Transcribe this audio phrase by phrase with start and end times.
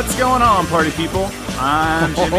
[0.00, 1.28] What's going on, party people?
[1.58, 2.38] I'm Jimmy,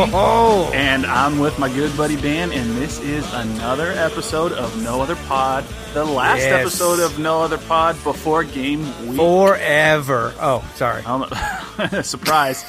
[0.73, 5.15] and I'm with my good buddy Dan, and this is another episode of No Other
[5.27, 6.59] Pod, the last Yes.
[6.59, 9.15] episode of No Other Pod before game week.
[9.15, 10.33] Forever.
[10.39, 11.03] Oh, sorry.
[11.03, 11.27] Um,
[12.01, 12.63] surprise,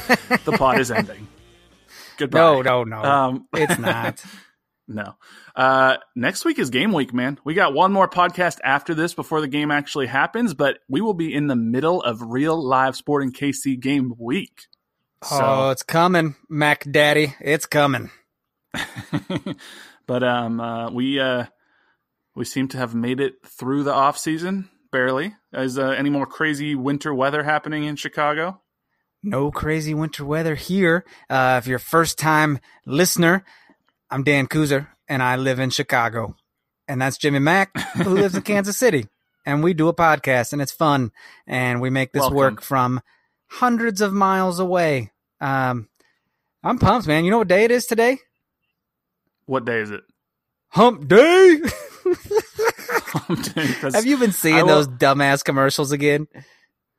[0.44, 1.26] the pod is ending.
[2.18, 2.38] Goodbye.
[2.38, 3.02] No, no, no.
[3.02, 4.22] Um, it's not.
[4.86, 5.14] No.
[5.56, 7.38] Uh, next week is game week, man.
[7.46, 11.14] We got one more podcast after this before the game actually happens, but we will
[11.14, 14.66] be in the middle of real live Sporting KC game week.
[15.30, 17.34] Oh, it's coming, Mac Daddy.
[17.40, 18.10] It's coming.
[20.06, 21.46] but um, uh, we uh,
[22.34, 25.34] we seem to have made it through the off season barely.
[25.52, 28.60] Is uh, any more crazy winter weather happening in Chicago?
[29.22, 31.04] No crazy winter weather here.
[31.30, 33.44] Uh, if you're a first time listener,
[34.10, 36.36] I'm Dan Kuzer, and I live in Chicago.
[36.88, 39.06] And that's Jimmy Mack, who lives in Kansas City.
[39.46, 41.12] And we do a podcast, and it's fun.
[41.46, 42.36] And we make this Welcome.
[42.36, 43.00] work from
[43.46, 45.11] hundreds of miles away.
[45.42, 45.88] Um,
[46.62, 47.24] I'm pumped, man.
[47.24, 48.18] You know what day it is today?
[49.46, 50.02] What day is it?
[50.68, 51.58] Hump Day.
[53.28, 56.26] Because- Have you been seeing will- those dumbass commercials again?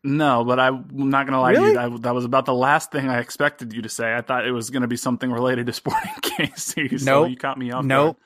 [0.03, 1.73] No, but I'm not going to lie Really?
[1.75, 1.95] to you.
[1.95, 4.13] I, that was about the last thing I expected you to say.
[4.13, 6.99] I thought it was going to be something related to Sporting KC.
[6.99, 7.29] So Nope.
[7.29, 7.85] you caught me off.
[7.85, 8.17] Nope.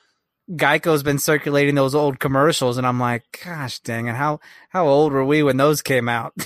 [0.49, 5.11] Geico's been circulating those old commercials, and I'm like, gosh dang it, how how old
[5.11, 6.33] were we when those came out?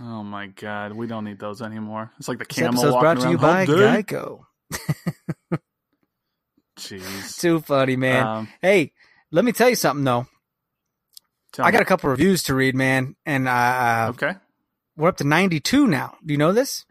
[0.00, 2.10] Oh my god, we don't need those anymore.
[2.18, 3.72] It's like the this camel episode's brought to you by Day.
[4.02, 4.44] Geico.
[6.78, 7.38] Jeez.
[7.40, 8.26] Too funny, man.
[8.26, 8.92] Um, hey,
[9.30, 10.26] let me tell you something though.
[11.58, 11.82] I got me.
[11.82, 14.32] a couple reviews to read, man, and uh, Okay.
[14.96, 16.16] we're up to 92 now.
[16.24, 16.84] Do you know this?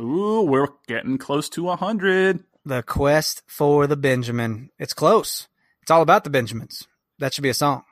[0.00, 2.44] Ooh, we're getting close to a hundred.
[2.66, 4.70] The quest for the Benjamin.
[4.78, 5.46] It's close.
[5.82, 6.86] It's all about the Benjamins.
[7.20, 7.84] That should be a song.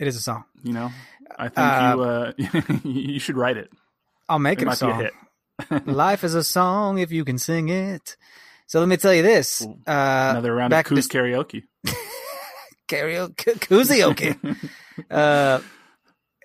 [0.00, 0.44] It is a song.
[0.64, 0.90] You know,
[1.38, 3.70] I think Uh, you uh, you should write it.
[4.28, 5.00] I'll make It it, a a song.
[5.00, 5.86] hit.
[5.86, 8.16] Life is a song if you can sing it.
[8.66, 9.62] So let me tell you this.
[9.86, 11.64] Uh, Another round of Coos to- karaoke.
[12.88, 14.68] karaoke,
[15.10, 15.60] uh,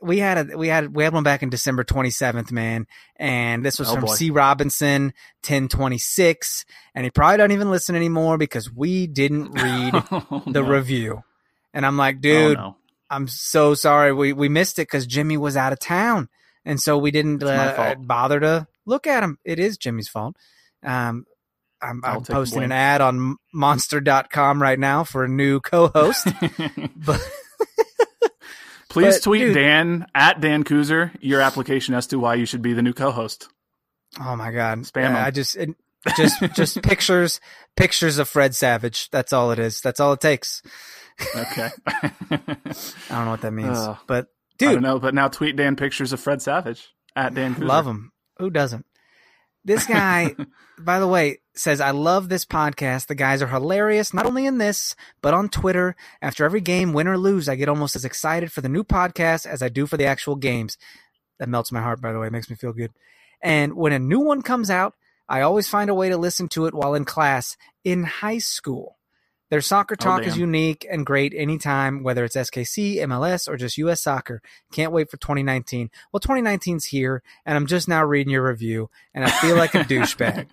[0.04, 3.80] we had a we had we had one back in December 27th, man, and this
[3.80, 4.14] was Oh, from boy.
[4.16, 4.30] C.
[4.30, 5.14] Robinson
[5.48, 6.66] 1026,
[6.96, 10.68] and he probably don't even listen anymore because we didn't read Oh, the no.
[10.68, 11.24] review.
[11.74, 12.76] And I'm like, Oh, dude, no.
[13.10, 16.30] I'm so sorry we we missed it because Jimmy was out of town,
[16.66, 19.38] and so we didn't uh, bother to look at him.
[19.46, 20.36] It is Jimmy's fault.
[20.84, 21.26] Um,
[21.82, 26.28] I'm, I'm posting an ad on Monster.com right now for a new co-host.
[26.96, 27.22] but
[28.94, 32.62] Please But, tweet dude- Dan at Dan Kuzer your application as to why you should
[32.62, 33.50] be the new co-host.
[34.22, 35.26] oh my god, Spam Uh, 'em.
[35.26, 35.70] I just it,
[36.16, 37.40] just just pictures
[37.76, 39.10] pictures of Fred Savage.
[39.10, 39.82] That's all it is.
[39.82, 40.62] That's all it takes.
[41.36, 41.70] Okay.
[41.88, 42.08] I
[43.10, 43.98] don't know what that means, Ugh.
[44.08, 44.28] but
[44.62, 47.66] I don't dude, know, but now tweet Dan pictures of Fred Savage at Dan Kuzer.
[47.66, 48.12] love him.
[48.38, 48.86] Who doesn't?
[49.66, 50.36] This guy,
[50.80, 53.08] by the way, says, I love this podcast.
[53.08, 55.96] The guys are hilarious, not only in this, but on Twitter.
[56.22, 59.46] After every game, win or lose, I get almost as excited for the new podcast
[59.46, 60.78] as I do for the actual games.
[61.40, 62.28] That melts my heart, by the way.
[62.28, 62.92] It makes me feel good.
[63.42, 64.96] And when a new one comes out,
[65.28, 68.98] I always find a way to listen to it while in class in high school.
[69.50, 73.78] Their soccer Oh, talk is unique and great anytime, whether it's SKC, MLS, or just
[73.78, 74.42] US soccer.
[74.72, 75.92] Can't wait for 2019.
[76.12, 79.80] Well, 2019's here, and I'm just now reading your review, and I feel like a
[79.84, 80.48] douchebag.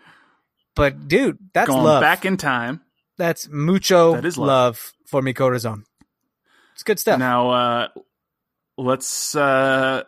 [0.81, 2.01] But dude, that's Going love.
[2.01, 2.81] back in time.
[3.19, 4.47] That's mucho That is love.
[4.49, 4.93] love.
[5.07, 5.85] for mi corazon.
[6.73, 7.19] It's good stuff.
[7.19, 7.89] Now, uh,
[8.79, 10.05] let's uh,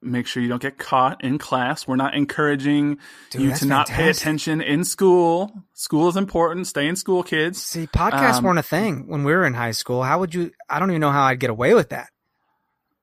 [0.00, 1.88] make sure you don't get caught in class.
[1.88, 2.98] We're not encouraging
[3.30, 5.50] Dude, you to not pay attention in school.
[5.74, 6.68] School is important.
[6.68, 7.60] Stay in school, kids.
[7.60, 10.04] See, podcasts Um, weren't a thing when we were in high school.
[10.04, 10.52] How would you?
[10.70, 12.10] I don't even know how I'd get away with that.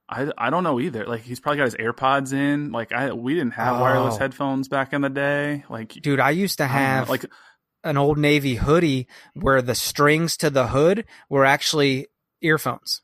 [0.08, 1.06] I, I don't know either.
[1.06, 2.72] Like he's probably got his AirPods in.
[2.72, 4.20] Like I we didn't have wireless Oh.
[4.20, 5.64] headphones back in the day.
[5.70, 7.26] Like Dude, I used to I don't know, have like
[7.84, 12.08] an old Navy hoodie where the strings to the hood were actually
[12.42, 13.02] earphones.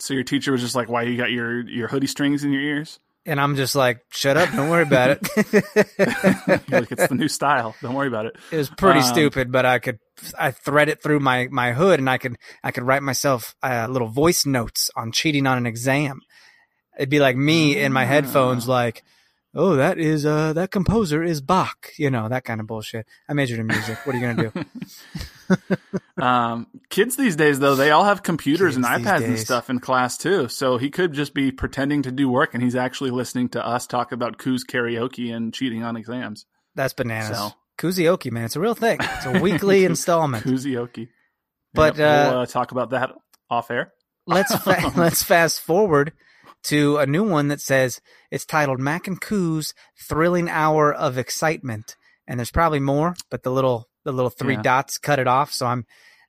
[0.00, 2.62] so your teacher was just like, "Why you got your your hoodie strings in your
[2.62, 5.20] ears?" And I'm just like, shut up, don't worry about it.
[6.70, 7.74] Like it's the new style.
[7.82, 8.36] Don't worry about it.
[8.52, 9.98] it was pretty Um, stupid, but I could
[10.38, 13.86] I thread it through my my hood and I could I could write myself uh,
[13.90, 16.20] little voice notes on cheating on an exam.
[16.98, 18.72] It'd be like me in my headphones, Ah.
[18.72, 19.04] like,
[19.54, 23.06] oh, that is uh that composer is Bach, you know that kind of bullshit.
[23.28, 23.98] I majored in music.
[24.04, 24.64] What are you gonna do?
[26.18, 29.70] Um, kids these days, though, they all have computers and Kids these iPads and stuff
[29.70, 30.48] in class too.
[30.48, 33.86] So he could just be pretending to do work, and he's actually listening to us
[33.86, 36.44] talk about Coos karaoke and cheating on exams.
[36.74, 37.36] That's bananas.
[37.38, 38.98] So- Kuzioki, man, it's a real thing.
[39.00, 40.44] It's a weekly installment.
[40.44, 41.08] Karaoke.
[41.74, 43.10] But, uh we'll uh, talk about that
[43.50, 43.92] off air.
[44.26, 46.12] let's fa- let's fast forward
[46.64, 49.72] to a new one that says it's titled Mac and Coos
[50.08, 51.96] Thrilling Hour of Excitement,
[52.26, 54.62] and there's probably more, but the little the little three Yeah.
[54.62, 55.86] dots cut it off, so I'm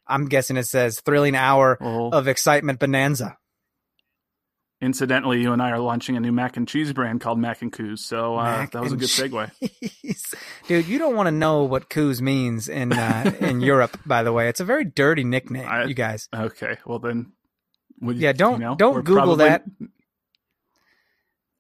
[0.07, 3.38] I'm guessing it says Thrilling Hour Well, of Excitement Bonanza.
[4.81, 7.72] Incidentally, you and I are launching a new mac and cheese brand called Mac and
[7.72, 8.06] Coos.
[8.06, 9.52] So uh, Mac that was a good segue.
[9.60, 10.34] cheese.
[10.68, 14.00] Dude, you don't want to know what Coos means in uh, in Europe.
[14.06, 16.28] By the way, it's a very dirty nickname, I- you guys.
[16.34, 17.31] Okay, well then.
[18.02, 19.64] would Yeah, don't- you know, don't Google probably- that.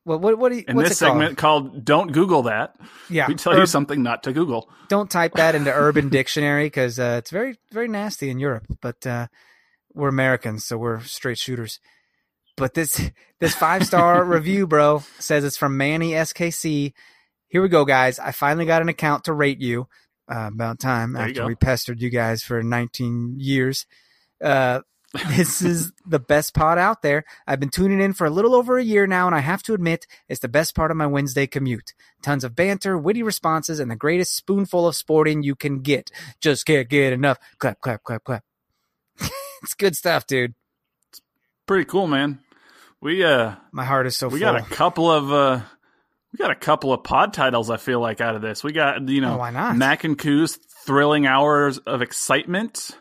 [0.05, 0.49] What what what?
[0.51, 1.17] Do you, In what's this it called?
[1.19, 2.73] segment called "Don't Google That,"
[3.09, 4.69] yeah, we tell you something not to Google.
[4.87, 8.65] don't type that into Urban Dictionary because uh, it's very very nasty in Europe.
[8.81, 9.27] But uh,
[9.93, 11.79] we're Americans, so we're straight shooters.
[12.59, 13.09] But this
[13.39, 16.93] this five star review, bro, says it's from Manny SKC.
[17.47, 18.19] Here we go, guys.
[18.19, 19.87] I finally got an account to rate you.
[20.31, 23.87] Uh, about time There after we pestered you guys for 19 years.
[24.43, 24.81] Uh,
[25.29, 27.25] this is the best pod out there.
[27.47, 29.73] I've been tuning in for a little over a year now, and I have to
[29.73, 31.93] admit, it's the best part of my Wednesday commute.
[32.21, 36.11] Tons of banter, witty responses, and the greatest spoonful of sporting you can get.
[36.39, 37.39] Just can't get enough.
[37.57, 38.43] Clap, clap, clap, clap.
[39.63, 40.53] it's good stuff, dude.
[41.09, 41.21] It's
[41.65, 42.39] Pretty cool, man.
[43.01, 44.51] We uh My heart is so we full.
[44.53, 45.61] got a couple of uh
[46.33, 47.69] we got a couple of pod titles.
[47.69, 49.75] I feel like out of this, we got you know Oh, why not?
[49.77, 52.91] Mac and Coos thrilling hours of excitement.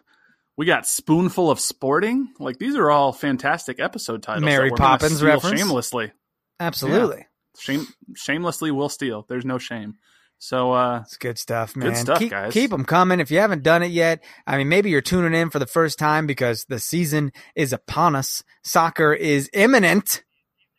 [0.56, 2.28] We got spoonful of sporting.
[2.38, 4.44] Like these are all fantastic episode titles.
[4.44, 5.60] Mary we're Poppins reference?
[5.60, 6.12] shamelessly.
[6.60, 7.26] Absolutely.
[7.58, 9.24] Shame, shamelessly, will steal.
[9.28, 9.94] There's no shame.
[10.38, 11.94] So uh It's good stuff, man.
[11.96, 12.52] stuff, keep, guys.
[12.52, 13.18] Keep them coming.
[13.20, 15.98] If you haven't done it yet, I mean, maybe you're tuning in for the first
[15.98, 18.44] time because the season is upon us.
[18.62, 20.22] Soccer is imminent.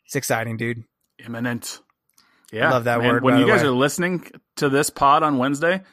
[0.05, 0.83] It's exciting, dude.
[1.23, 1.81] imminent.
[2.51, 3.07] Yeah, love that man.
[3.09, 3.67] word, When you guys way.
[3.67, 5.83] are listening to this pod on Wednesday,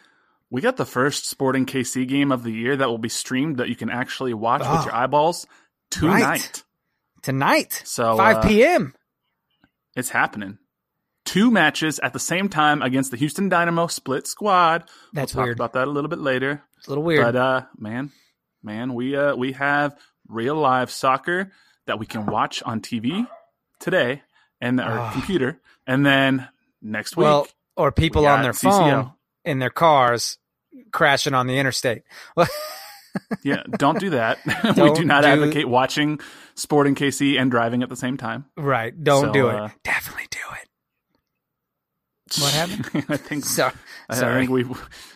[0.49, 3.69] we got the first Sporting KC game of the year that will be streamed that
[3.69, 4.77] you can actually watch Oh.
[4.77, 5.47] with your eyeballs
[5.91, 6.23] tonight.
[6.23, 6.65] Right.
[7.23, 8.95] Tonight, So 5 uh, p.m.
[9.97, 10.59] It's happening.
[11.27, 14.85] Two matches at the same time against the Houston Dynamo split squad.
[15.13, 16.63] That's we'll talk about that a little bit later.
[16.79, 17.25] It's a little weird.
[17.25, 18.13] But uh, man,
[18.63, 21.51] man, we uh we have real live soccer
[21.87, 23.27] that we can watch on TV
[23.81, 24.23] today
[24.61, 25.13] and our Ah.
[25.13, 26.49] computer, and then
[26.81, 27.25] next week.
[27.25, 28.71] well, or people we on their CCL.
[29.05, 29.13] phone
[29.45, 30.39] in their cars
[30.93, 32.03] crashing on the interstate.
[33.43, 34.39] yeah, don't do that.
[34.65, 36.21] we Don't do not do- advocate watching
[36.55, 38.47] Sporting KC and driving at the same time.
[38.57, 38.93] right.
[39.03, 39.73] Don't So, do uh, it.
[39.85, 40.16] Definitely do it.
[42.41, 43.05] What happened?
[43.09, 43.71] I think So,
[44.09, 44.47] I sorry.
[44.47, 44.65] think we,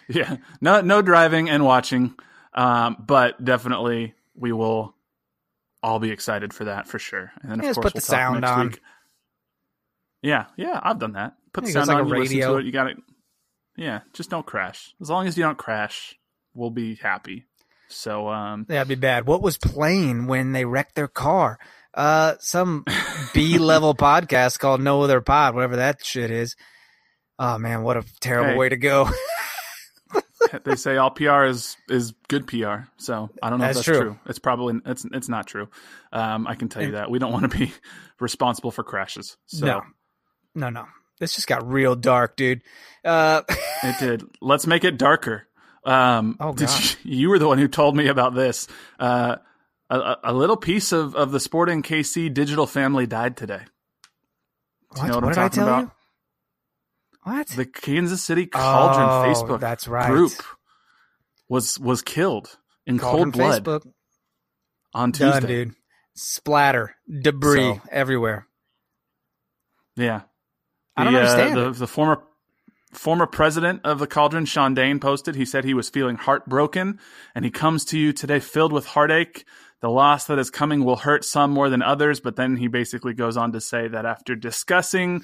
[0.09, 2.15] yeah, no, no driving and watching,
[2.55, 4.95] um, but definitely we will
[5.83, 7.33] all be excited for that for sure.
[7.43, 8.69] And then of Yeah, just course put the we'll talk sound on.
[8.69, 8.81] week.
[10.23, 11.35] Yeah, yeah, I've done that.
[11.53, 12.53] Put the sound like on, a you listen radio.
[12.53, 12.67] to it.
[12.67, 12.97] You got it.
[13.77, 14.95] Yeah, just don't crash.
[15.01, 16.15] As long as you don't crash,
[16.55, 17.47] we'll be happy.
[17.89, 19.27] So, um, That'd be bad.
[19.27, 21.59] What was playing when they wrecked their car?
[21.93, 22.85] Uh, some
[23.35, 26.55] B level podcast called No Other Pod, whatever that shit is.
[27.43, 28.57] Oh man, what a terrible Hey.
[28.59, 29.09] way to go.
[30.65, 32.85] they say all PR is is good PR.
[32.99, 34.09] So I don't know That's if that's true.
[34.11, 34.19] true.
[34.27, 35.69] It's probably it's it's not true.
[36.13, 37.73] Um, I can tell you that we don't want to be
[38.21, 39.37] responsible for crashes.
[39.47, 39.83] So No,
[40.55, 40.85] no, no.
[41.19, 42.63] This just got real dark, dude.
[43.05, 43.43] Uh,
[43.83, 44.23] it did.
[44.41, 45.47] Let's make it darker.
[45.85, 46.69] Um, Oh, God.
[47.03, 48.69] you, you were the one who told me about this.
[48.99, 49.37] Uh,
[49.91, 53.63] a- a, little piece of, of the Sporting KC digital family died today.
[54.95, 55.81] Do what, you know what, what I'm did I talking tell about?
[55.85, 55.91] you?
[57.23, 57.49] What?
[57.49, 60.09] The Kansas City Cauldron Oh, Facebook that's right.
[60.11, 60.33] group
[61.49, 63.65] was was killed in Cauldron cold blood.
[63.65, 63.93] Facebook.
[64.95, 65.41] on Tuesday.
[65.41, 65.75] Done, dude.
[66.15, 68.47] Splatter, debris So- everywhere.
[69.97, 70.23] Yeah.
[70.97, 72.23] I don't The, uh, understand the, the former
[72.93, 75.37] former president of the Cauldron, Sean Dane, posted.
[75.37, 76.99] He said he was feeling heartbroken,
[77.37, 79.45] and he comes to you today filled with heartache.
[79.81, 83.15] The loss that is coming will hurt some more than others, but then he basically
[83.15, 85.23] goes on to say that after discussing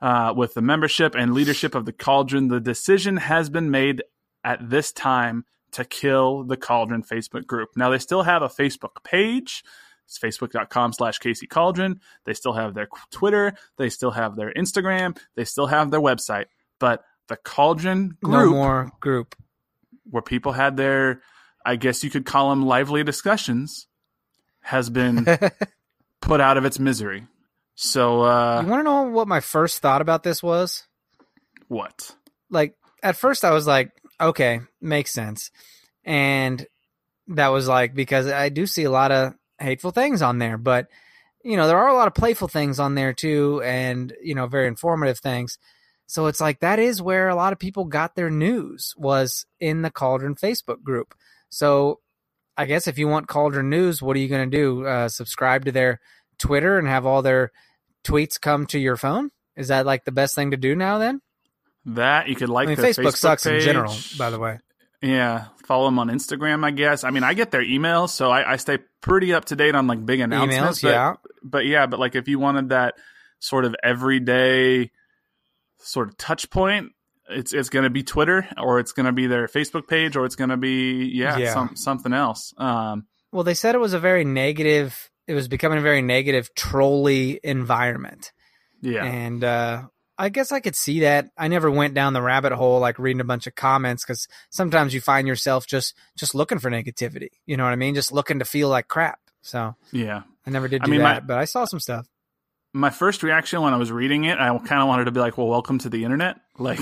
[0.00, 4.02] uh, with the membership and leadership of the Cauldron, the decision has been made
[4.44, 7.70] at this time to kill the Cauldron Facebook group.
[7.76, 9.62] Now they still have a Facebook page.
[10.06, 12.00] It's facebook.com slash KC Cauldron.
[12.24, 13.52] They still have their Twitter.
[13.76, 15.18] They still have their Instagram.
[15.36, 16.46] They still have their website.
[16.78, 18.46] But the Cauldron group.
[18.46, 19.34] No more group.
[20.04, 21.20] where people had their,
[21.66, 23.86] I guess you could call them lively discussions,
[24.62, 25.26] has been
[26.22, 27.26] put out of its misery.
[27.80, 30.84] So, uh, you want to know what my first thought about this was?
[31.68, 32.10] what?
[32.50, 35.52] like at first I was like, okay, makes sense.
[36.04, 36.66] And
[37.28, 40.88] that was like because I do see a lot of hateful things on there, but
[41.44, 44.48] you know, there are a lot of playful things on there too and you know,
[44.48, 45.58] very informative things.
[46.06, 49.82] So it's like that is where a lot of people got their news was in
[49.82, 51.14] the Cauldron Facebook group.
[51.50, 52.00] So
[52.56, 54.84] I guess if you want Cauldron news, what are you going to do?
[54.84, 56.00] Uh, subscribe to their
[56.38, 57.52] Twitter and have all their
[58.04, 59.30] tweets come to your phone?
[59.56, 61.20] Is that like the best thing to do now then?
[61.86, 64.58] That you could like I mean, their Facebook, sucks in general, by the way.
[65.00, 67.04] Yeah, follow them on Instagram, I guess.
[67.04, 69.86] I mean, I get their emails, so I, I stay pretty up to date on
[69.86, 70.80] like big announcements.
[70.80, 71.14] Emails, but, yeah.
[71.42, 72.94] but yeah, but like if you wanted that
[73.38, 74.90] sort of everyday
[75.78, 76.92] sort of touch point,
[77.30, 80.24] it's it's going to be Twitter or it's going to be their Facebook page or
[80.24, 81.54] it's going to be yeah, Yeah.
[81.54, 82.52] Some, something else.
[82.58, 85.10] Um, Well, they said it was a very negative.
[85.28, 88.32] It was becoming a very negative, trolly environment,
[88.80, 89.82] yeah, and uh,
[90.18, 91.28] I guess I could see that.
[91.38, 94.92] I never went down the rabbit hole like reading a bunch of comments because sometimes
[94.94, 97.28] you find yourself just just looking for negativity.
[97.46, 97.94] You know what I mean?
[97.94, 99.20] Just looking to feel like crap.
[99.42, 100.22] So yeah.
[100.46, 102.06] I never did I do mean, my- that, but I saw some stuff.
[102.74, 105.38] My first reaction when I was reading it, I kind of wanted to be like,
[105.38, 106.80] "Well, welcome to the internet." Like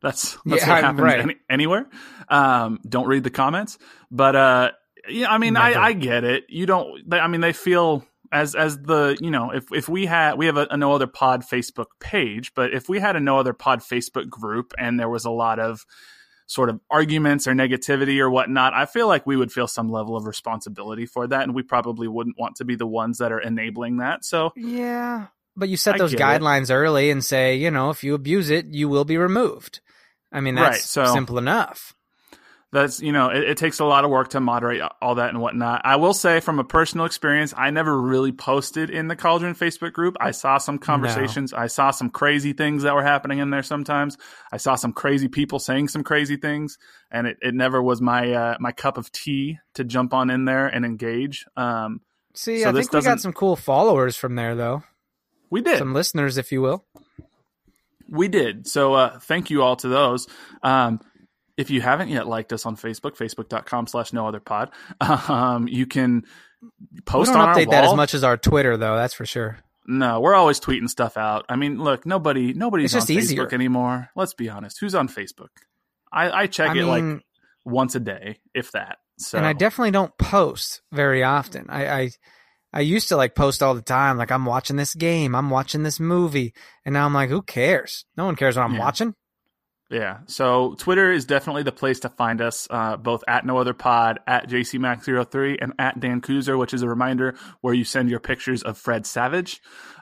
[0.00, 1.20] that's that's Yeah, what happens right.
[1.20, 1.86] any, anywhere.
[2.28, 3.76] Um, don't read the comments,
[4.10, 4.70] but uh,
[5.08, 5.80] yeah, I mean, I, Never.
[5.80, 6.44] I get it.
[6.48, 7.08] You don't.
[7.08, 10.46] They, I mean, they feel as as the you know, if if we had we
[10.46, 13.52] have a, a no other pod Facebook page, but if we had a no other
[13.52, 15.84] pod Facebook group and there was a lot of
[16.46, 20.16] sort of arguments or negativity or whatnot, I feel like we would feel some level
[20.16, 23.40] of responsibility for that, and we probably wouldn't want to be the ones that are
[23.40, 24.24] enabling that.
[24.24, 26.40] So Yeah, but you set those get it.
[26.42, 29.80] guidelines early and say, you know, if you abuse it, you will be removed.
[30.30, 31.94] I mean, that's Right, so- simple enough.
[32.72, 35.40] That's you know it, it takes a lot of work to moderate all that and
[35.40, 39.54] whatnot i will say from a personal experience i never really posted in the cauldron
[39.54, 43.50] facebook group i saw some conversations i saw some crazy things that were happening in
[43.50, 44.16] there sometimes
[44.50, 46.78] i saw some crazy people saying some crazy things
[47.10, 50.46] and it, it never was my uh, my cup of tea to jump on in
[50.46, 52.00] there and engage um,
[52.34, 54.84] See, So I think we got some cool followers from there, though.
[55.50, 56.84] we did Some listeners, if you will.
[58.08, 58.66] We did.
[58.66, 60.28] So uh, thank you all to those.
[60.62, 61.00] Um,
[61.56, 65.86] if you haven't yet liked us on Facebook, facebook.com slash no other pod, um, you
[65.86, 66.22] can
[67.04, 68.96] post we don't on update that as much as our Twitter, though.
[68.96, 69.58] That's for sure.
[69.86, 71.44] No, we're always tweeting stuff out.
[71.48, 73.46] I mean, look, nobody nobody's It's just on easier.
[73.46, 74.10] Facebook anymore.
[74.14, 74.78] Let's be honest.
[74.80, 75.48] Who's on Facebook?
[76.12, 77.22] I, I check I it like
[77.64, 78.98] once a day, if that.
[79.18, 81.66] So and I definitely don't post very often.
[81.68, 82.10] I, I
[82.72, 85.82] I used to like post all the time, like I'm watching this game, I'm watching
[85.82, 86.54] this movie,
[86.84, 88.04] and now I'm like, who cares?
[88.16, 88.80] No one cares what I'm Yeah.
[88.80, 89.14] watching.
[89.92, 90.20] Yeah.
[90.26, 94.20] So Twitter is definitely the place to find us, uh, both at No Other Pod,
[94.26, 98.62] at JCMax03, and at Dan Kuzer, which is a reminder where you send your pictures
[98.62, 99.60] of Fred Savage.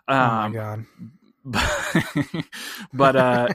[0.09, 0.85] oh my Um, god.
[1.45, 2.05] but,
[2.93, 3.49] but uh,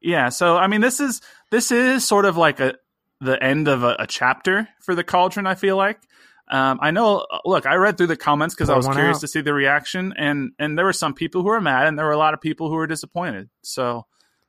[0.00, 0.30] yeah.
[0.30, 2.74] So I mean, this is this is sort of like a
[3.20, 5.46] the end of a, a chapter for the Cauldron.
[5.46, 6.00] I feel like.
[6.48, 7.26] Um, I know.
[7.44, 9.20] Look, I read through the comments because I was curious out.
[9.22, 12.06] to see the reaction, and and there were some people who were mad, and there
[12.06, 13.50] were a lot of people who were disappointed.
[13.62, 14.06] So,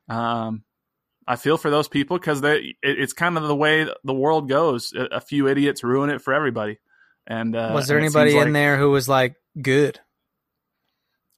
[0.07, 0.63] um,
[1.27, 4.93] I feel for those people because it, it's kind of the way the world goes.
[4.93, 6.79] A, a few idiots ruin it for everybody.
[7.27, 9.99] And uh, Was there and anybody in like- there who was like good?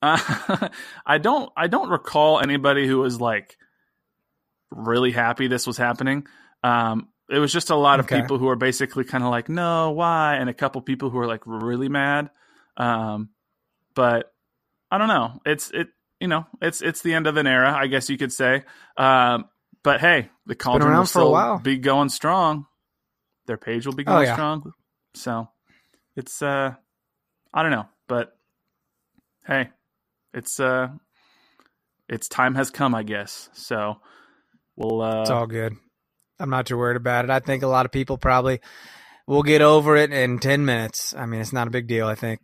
[0.02, 0.70] Uh,
[1.06, 1.52] I don't.
[1.58, 3.58] I don't recall anybody who was like
[4.72, 6.28] really happy this was happening.
[6.64, 9.92] Um, it was just a lot of people who were basically kind of like, "No,
[9.92, 12.30] why?" and a couple people who were like really mad.
[12.78, 13.30] Um,
[13.94, 14.32] but
[14.90, 15.42] I don't know.
[15.46, 15.90] It's it.
[16.20, 18.64] You know, it's it's the end of an era, I guess you could say.
[18.98, 19.46] Um,
[19.84, 22.66] but hey, the Cauldron will still be going strong.
[23.48, 24.34] Their page will be Oh, going yeah.
[24.34, 24.74] strong.
[25.16, 25.50] So
[26.16, 26.74] it's uh,
[27.54, 28.36] I don't know, but
[29.48, 29.70] hey,
[30.34, 30.90] it's uh,
[32.08, 33.50] its time has come, I guess.
[33.54, 33.98] So
[34.76, 35.76] we'll uh, It's all good.
[36.40, 37.32] I'm not too worried about it.
[37.32, 38.62] I think a lot of people probably
[39.28, 41.14] we'll get over it in ten minutes.
[41.18, 42.08] I mean, it's not a big deal.
[42.08, 42.40] I think.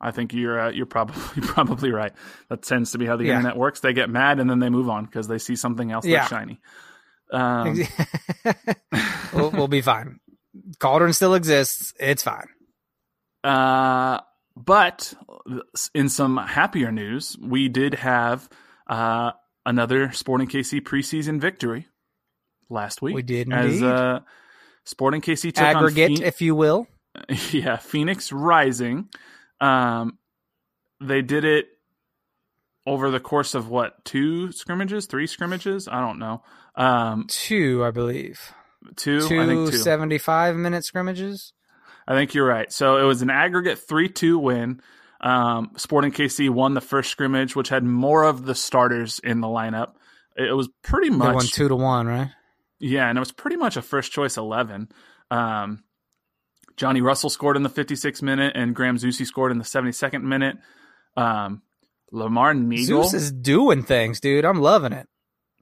[0.00, 2.12] I think you're uh, you're probably probably right.
[2.50, 3.36] That tends to be how the Yeah.
[3.36, 3.80] internet works.
[3.80, 6.18] They get mad and then they move on because they see something else Yeah.
[6.18, 6.60] that's shiny.
[7.32, 7.82] Um,
[9.34, 10.20] we'll, we'll be fine.
[10.78, 11.94] Cauldron still exists.
[11.98, 12.46] It's fine.
[13.42, 14.20] Uh,
[14.56, 15.12] but
[15.94, 18.48] in some happier news, we did have
[18.88, 19.32] uh,
[19.66, 21.88] another Sporting KC preseason victory
[22.70, 23.14] last week.
[23.14, 24.20] We did as uh,
[24.84, 26.86] Sporting KC took Aggregate, on Phe- if you will.
[27.52, 29.08] yeah Phoenix Rising.
[29.60, 30.18] Um,
[31.00, 31.66] they did it
[32.86, 35.88] over the course of what two scrimmages, three scrimmages?
[35.88, 36.42] I don't know.
[36.76, 38.40] Um, Two, I believe.
[38.96, 39.76] two, I Two think two.
[39.78, 41.52] 75 minute scrimmages.
[42.06, 42.70] I think you're right.
[42.70, 44.80] So it was an aggregate 3 2 win.
[45.20, 49.46] Um, Sporting KC won the first scrimmage, which had more of the starters in the
[49.46, 49.92] lineup.
[50.36, 51.34] It was pretty They much.
[51.34, 52.30] won two to one, right?
[52.80, 54.88] Yeah, and it was pretty much a first choice 11.
[55.30, 55.83] Um,
[56.76, 60.56] Johnny Russell scored in the 56th minute, and Graham Zusi scored in the 72nd minute.
[61.16, 61.62] Um,
[62.10, 63.04] Lamar Neagle.
[63.04, 64.44] Zeus is doing things, dude.
[64.44, 65.08] I'm loving it.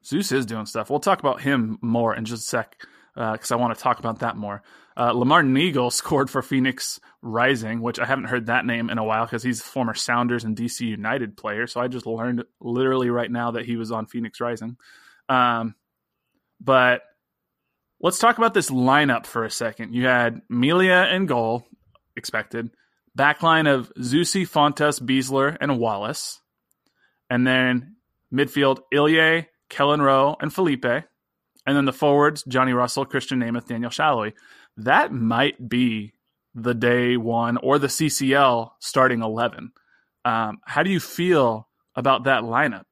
[0.04, 0.90] Zeus is doing stuff.
[0.90, 2.76] We'll talk about him more in just a sec
[3.14, 4.62] because I want to talk about that more.
[4.96, 9.04] Uh, Lamar Neagle scored for Phoenix Rising, which I haven't heard that name in a
[9.04, 11.66] while because he's a former Sounders and DC United player.
[11.66, 14.76] So I just learned literally right now that he was on Phoenix Rising.
[15.28, 15.74] Um,
[16.60, 17.02] but
[18.02, 19.94] let's talk about this lineup for a second.
[19.94, 21.66] You had Melia and goal,
[22.16, 22.70] expected.
[23.16, 26.40] Backline of Zusi, Fontàs, Besler, and Wallace.
[27.30, 27.96] And then
[28.32, 30.84] midfield, Ilie, Kelyn Rowe, and Felipe.
[30.84, 34.32] And then the forwards, Johnny Russell, Krisztian Nemeth, Daniel Salloi.
[34.76, 36.12] That might be
[36.54, 39.72] the day one or the CCL starting 11.
[40.24, 42.86] Um, how do you feel about that lineup?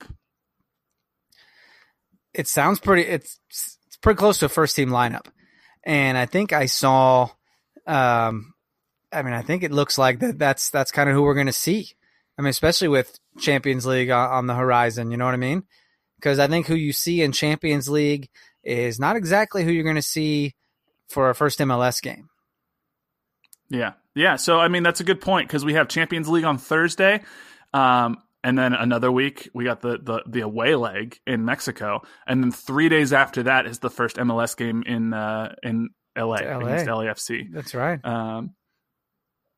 [2.33, 3.03] It sounds pretty.
[3.03, 3.41] It's
[4.01, 5.27] pretty close to a first team lineup,
[5.85, 7.29] and I think I saw.
[7.87, 8.55] Um,
[9.13, 10.39] I mean, I think it looks like that.
[10.39, 11.89] That's that's kind of who we're going to see.
[12.39, 15.11] I mean, especially with Champions League on, the horizon.
[15.11, 15.65] You know what I mean?
[16.17, 18.31] Because I think who you see in Champions League
[18.63, 20.55] is not exactly who you're going to see
[21.09, 22.29] for a first MLS game.
[23.69, 23.93] Yeah.
[24.15, 24.37] Yeah.
[24.37, 27.21] So, I mean, that's a good point because we have Champions League on Thursday.
[27.75, 32.03] Um, and then another week, we got the, the, the away leg in Mexico.
[32.27, 36.37] And then three days after that is the first MLS game in, uh, in LA,
[36.37, 36.59] LA.
[36.59, 37.53] against LAFC.
[37.53, 38.03] That's right.
[38.05, 38.55] Um,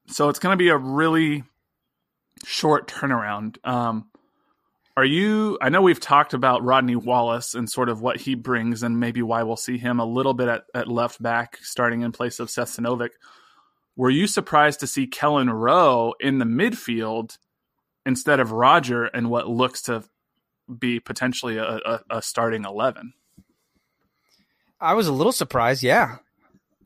[0.09, 1.45] so it's going to be a really
[2.45, 3.57] short turnaround.
[3.65, 4.07] Um,
[4.97, 5.57] are you?
[5.61, 9.23] I know we've talked about Rodney Wallace and sort of what he brings, and maybe
[9.23, 12.51] why we'll see him a little bit at, at left back, starting in place of
[12.51, 13.11] Seth Sinovic.
[13.97, 17.39] Were you surprised to see Kelyn Rowe in the midfield
[18.07, 20.05] instead of Roger and what looks to
[20.79, 23.15] be potentially a, a, a starting eleven?
[24.81, 25.83] I was a little surprised.
[25.83, 26.17] Yeah.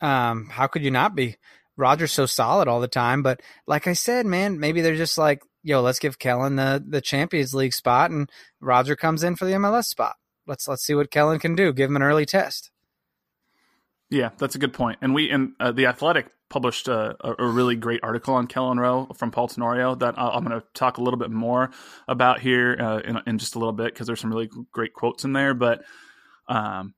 [0.01, 1.37] Um, how could you not be?
[1.75, 5.41] Roger's so solid all the time, but like I said, man, maybe they're just like,
[5.63, 9.53] yo, let's give Kelyn the the Champions League spot, and Roger comes in for the
[9.53, 10.15] MLS spot.
[10.47, 11.73] Let's let's see what Kelyn can do.
[11.73, 12.71] Give him an early test.
[14.09, 14.99] Yeah, that's a good point.
[15.01, 19.07] And we and uh, the Athletic published a, a, really great article on Kelyn Rowe
[19.15, 21.71] from Paul Tenorio that I- I'm going to talk a little bit more
[22.07, 25.25] about here uh, in, in just a little bit because there's some really great quotes
[25.25, 25.53] in there.
[25.53, 25.83] But
[26.47, 26.93] um,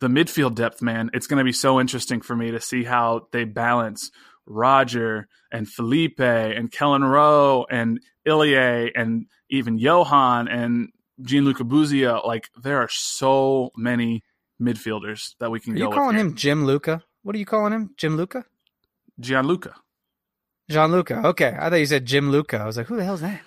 [0.00, 3.28] the midfield depth, man, it's going to be so interesting for me to see how
[3.32, 4.10] they balance
[4.46, 10.88] Roger and Felipe and Kelyn Rowe and Ilie and even Johan and
[11.20, 12.22] Gianluca Busio.
[12.26, 14.22] Like there are so many
[14.60, 17.02] midfielders that we can Are go you calling him Jim Luca?
[17.22, 17.90] What are you calling him?
[17.96, 18.44] Jim Luca?
[19.20, 19.74] Gianluca.
[20.70, 21.20] John Luca.
[21.26, 22.58] Okay, I thought you said Jim Luca.
[22.58, 23.40] I was like, who the hell's that?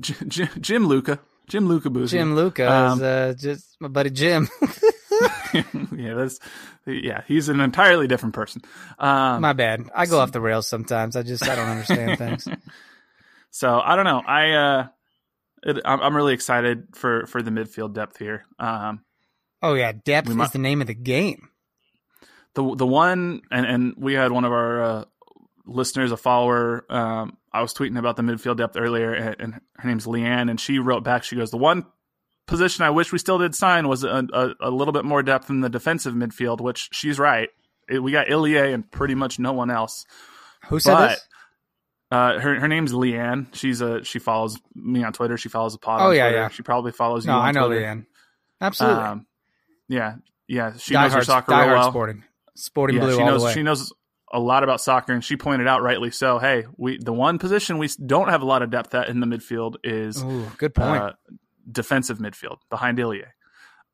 [0.00, 1.18] Jim Luca.
[1.48, 2.16] Jim Luca Boozy.
[2.16, 4.48] Jim Luca Um, is uh, just my buddy Jim.
[5.92, 6.38] yeah, that's
[6.86, 7.22] yeah.
[7.26, 8.62] He's an entirely different person.
[8.98, 9.90] Um, my bad.
[9.94, 11.16] I go off the rails sometimes.
[11.16, 12.46] I just I don't understand things.
[13.50, 14.22] so I don't know.
[14.24, 14.86] I uh,
[15.64, 18.44] it, I'm, I'm really excited for for the midfield depth here.
[18.58, 19.02] Um,
[19.62, 21.49] Oh yeah, depth We is the name of the game.
[22.54, 25.04] The the one and and we had one of our uh,
[25.66, 26.84] listeners, a follower.
[26.90, 30.60] Um, I was tweeting about the midfield depth earlier, and, and her name's Leanne, and
[30.60, 31.22] she wrote back.
[31.24, 31.86] She goes, "The one
[32.46, 35.48] position I wish we still did sign was a, a, a little bit more depth
[35.50, 37.48] in the defensive midfield." Which she's right.
[37.88, 40.04] It, we got Ilie and pretty much no one else.
[40.68, 41.26] Who said But- this?
[42.12, 43.54] Uh, her her name's Leanne.
[43.54, 45.36] She's a she follows me on Twitter.
[45.38, 46.00] She follows the pod.
[46.00, 46.36] Oh, on yeah, Twitter.
[46.38, 46.48] yeah.
[46.48, 47.30] She probably follows you.
[47.30, 47.82] No, I know Twitter.
[47.84, 48.06] Leanne.
[48.60, 49.04] Absolutely.
[49.04, 49.26] Um,
[49.86, 50.16] yeah,
[50.48, 50.72] yeah.
[50.76, 51.90] She knows her diehard, soccer real diehard well.
[51.90, 52.24] sporting,
[52.64, 53.92] sporting yeah, blue she knows she knows
[54.32, 56.38] a lot about soccer, and she pointed out rightly so.
[56.38, 59.26] Hey, we the one position we don't have a lot of depth at in the
[59.26, 61.02] midfield is Ooh, good point.
[61.02, 61.12] uh,
[61.70, 63.24] defensive midfield behind Ilie.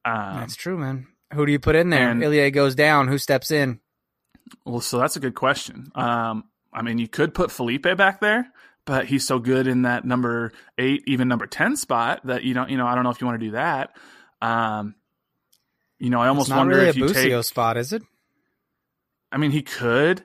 [0.05, 1.07] Um, That's true, man.
[1.35, 2.11] Who do you put in there?
[2.11, 3.09] and- Ilie goes down.
[3.09, 3.81] Who steps in?
[4.65, 5.91] Well, so that's a good question.
[5.97, 8.47] Um, I mean, you could put Felipe back there,
[8.85, 12.71] but he's so good in that number eight, even number ten spot that you don't.
[12.71, 13.97] You know, I don't know if you want to do that.
[14.41, 14.95] Um,
[15.99, 17.45] you know, I almost it's not wonder really if a you Busio take.
[17.45, 18.03] spot, is it?
[19.33, 20.25] I mean, he could,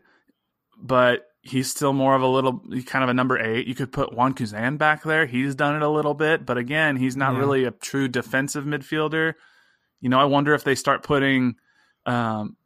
[0.77, 3.67] but he's still more of a little kind of a number eight.
[3.67, 5.25] You could put Juan Kuzan back there.
[5.25, 7.39] He's done it a little bit, but again, he's not Yeah.
[7.39, 9.33] really a true defensive midfielder.
[10.01, 11.55] You know, I wonder if they start putting.
[12.05, 12.57] Um,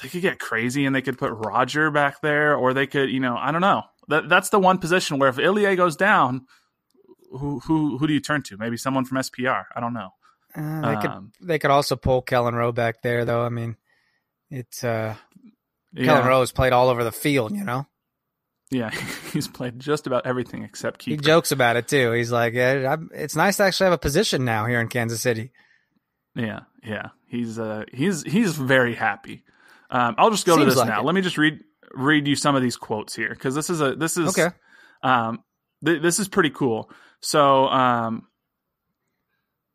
[0.00, 3.20] they could get crazy and they could put Roger back there, or they could, you
[3.20, 3.82] know, I don't know.
[4.08, 6.46] That that's the one position where if Ilie goes down,
[7.30, 8.56] who who who do you turn to?
[8.56, 9.64] Maybe someone from SPR.
[9.76, 10.10] I don't know.
[10.54, 13.44] Uh, they could Um, they could also pull Kelyn Rowe back there, though.
[13.44, 13.76] I mean,
[14.50, 15.14] it's uh,
[15.94, 17.52] Yeah, Kelyn Rowe has played all over the field.
[17.52, 17.86] You know,
[18.70, 18.90] yeah,
[19.32, 22.12] he's played just about everything except he jokes about it too.
[22.12, 25.20] He's like, yeah, I'm, it's nice to actually have a position now here in Kansas
[25.20, 25.52] City.
[26.34, 27.08] Yeah, yeah.
[27.26, 29.44] He's uh he's he's very happy.
[29.90, 31.00] Um, I'll just go to this like now.
[31.00, 31.04] it.
[31.04, 31.60] Let me just read
[31.94, 34.54] read you some of these quotes here because this is a this is Okay.
[35.02, 35.42] um
[35.84, 36.90] th- this is pretty cool.
[37.20, 38.26] So um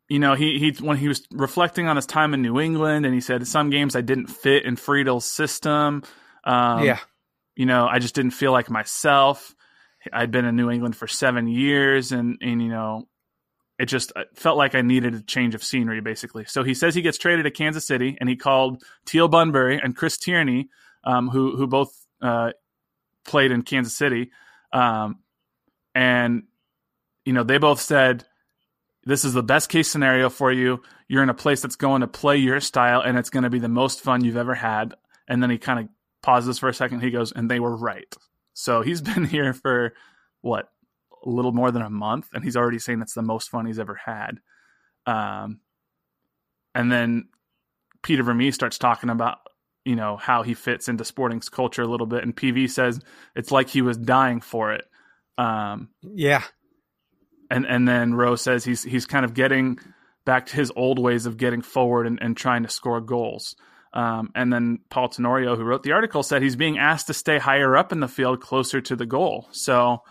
[0.08, 3.14] you know he he when he was reflecting on his time in New England and
[3.14, 6.02] he said some games I didn't fit in Friedel's system.
[6.44, 6.98] Um, yeah,
[7.58, 9.54] you know, I just didn't feel like myself.
[10.12, 13.08] I'd been in New England for seven years, and and you know,
[13.78, 16.44] it just felt like I needed a change of scenery, basically.
[16.44, 19.96] So he says he gets traded to Kansas City, and he called Teal Bunbury and
[19.96, 20.68] Chris Tierney,
[21.04, 21.92] um, who who both
[22.22, 22.52] uh,
[23.26, 24.30] played in Kansas City,
[24.72, 25.18] um,
[25.94, 26.44] and
[27.24, 28.24] you know, they both said.
[29.08, 30.82] This is the best case scenario for you.
[31.08, 33.58] You're in a place that's going to play your style, and it's going to be
[33.58, 34.92] the most fun you've ever had.
[35.26, 35.88] And then he kind of
[36.22, 37.00] pauses for a second.
[37.00, 38.14] He goes, and they were right.
[38.52, 39.94] So he's been here for
[40.42, 40.68] what
[41.24, 43.78] a little more than a month, and he's already saying it's the most fun he's
[43.78, 44.40] ever had.
[45.06, 45.60] Um,
[46.74, 47.28] and then
[48.02, 49.38] Peter Vermes starts talking about
[49.86, 53.00] you know how he fits into Sporting's culture a little bit, and PV says
[53.34, 54.84] it's like he was dying for it.
[55.38, 56.42] Um, yeah,
[57.50, 59.78] and and then Rowe says he's he's kind of getting
[60.24, 63.56] back to his old ways of getting forward and, and trying to score goals.
[63.94, 67.38] Um, and then Paul Tenorio, who wrote the article, said he's being asked to stay
[67.38, 69.48] higher up in the field, closer to the goal.
[69.52, 70.02] So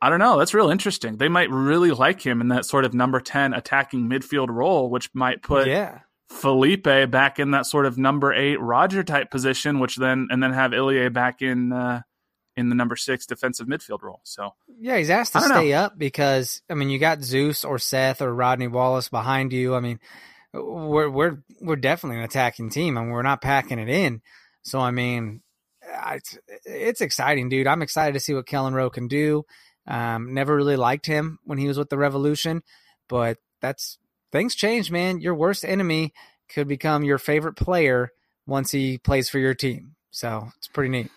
[0.00, 0.38] I don't know.
[0.38, 1.16] That's real interesting.
[1.16, 5.08] They might really like him in that sort of number ten attacking midfield role, which
[5.14, 6.00] might put yeah.
[6.28, 10.52] Felipe back in that sort of number eight Roger type position, which then and then
[10.52, 12.02] have Ilie back in uh,
[12.58, 14.20] in the number six defensive midfield role.
[14.24, 18.20] So Yeah, he's asked to stay up because I mean you got Zeus or Seth
[18.20, 19.76] or Rodney Wallace behind you.
[19.76, 20.00] I mean,
[20.52, 24.20] we're we're we're definitely an attacking team and we're not packing it in.
[24.62, 25.40] So I mean,
[25.82, 27.68] it's, it's exciting, dude.
[27.68, 29.44] I'm excited to see what Kelyn Rowe can do.
[29.86, 32.62] Um, never really liked him when he was with the Revolution,
[33.08, 33.98] but that's
[34.32, 35.20] things change, man.
[35.20, 36.12] Your worst enemy
[36.52, 38.10] could become your favorite player
[38.46, 39.94] once he plays for your team.
[40.10, 41.10] So it's pretty neat.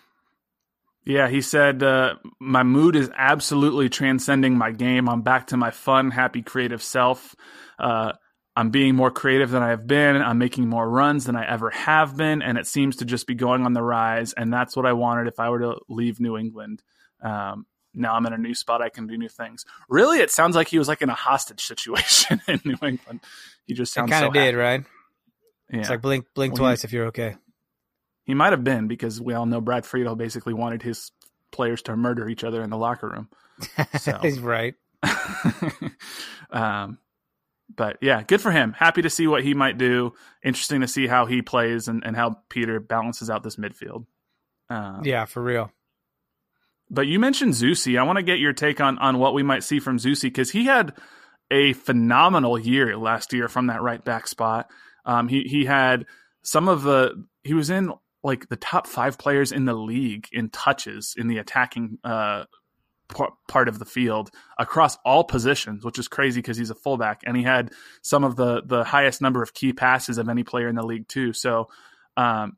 [1.04, 5.08] Yeah, he said, uh, My mood is absolutely transcending my game.
[5.08, 7.34] I'm back to my fun, happy, creative self.
[7.78, 8.12] Uh,
[8.54, 10.16] I'm being more creative than I have been.
[10.16, 12.42] I'm making more runs than I ever have been.
[12.42, 14.32] And it seems to just be going on the rise.
[14.34, 16.82] And that's what I wanted if I were to leave New England.
[17.22, 18.82] Um, now I'm in a new spot.
[18.82, 19.64] I can do new things.
[19.88, 23.20] Really, it sounds like he was like in a hostage situation in New England.
[23.66, 24.56] He just kind so of did, happy.
[24.56, 24.84] right?
[25.70, 25.80] Yeah.
[25.80, 27.36] It's like blink blink twice if you're okay.
[28.24, 31.10] He might have been because we all know Brad Friedel basically wanted his
[31.50, 33.28] players to murder each other in the locker room.
[34.00, 34.18] So.
[34.20, 34.74] He's right.
[36.50, 36.98] um,
[37.74, 38.72] but yeah, good for him.
[38.72, 40.14] Happy to see what he might do.
[40.42, 44.06] Interesting to see how he plays and, and how Peter balances out this midfield.
[44.68, 45.70] Um, Yeah, for real.
[46.90, 47.98] But you mentioned Zusi.
[47.98, 50.50] I want to get your take on on what we might see from Zusi because
[50.50, 50.92] he had
[51.50, 54.70] a phenomenal year last year from that right back spot.
[55.04, 56.06] Um, he he had
[56.42, 60.48] some of the he was in like the top five players in the league in
[60.48, 62.44] touches in the attacking uh,
[63.08, 67.22] par- part of the field across all positions, which is crazy because he's a fullback
[67.24, 67.70] and he had
[68.02, 71.08] some of the the highest number of key passes of any player in the league
[71.08, 71.32] too.
[71.32, 71.68] So,
[72.16, 72.56] um,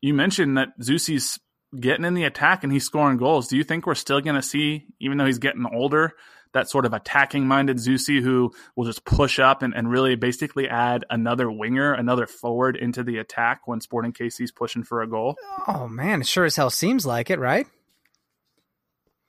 [0.00, 1.38] you mentioned that Zusi's
[1.78, 3.48] getting in the attack and he's scoring goals.
[3.48, 6.12] Do you think we're still going to see, even though he's getting older,
[6.52, 10.68] that sort of attacking minded Zusi who will just push up and, and really basically
[10.68, 15.36] add another winger, another forward into the attack when Sporting KC's pushing for a goal?
[15.66, 17.66] Oh man, it sure as hell seems like it, right?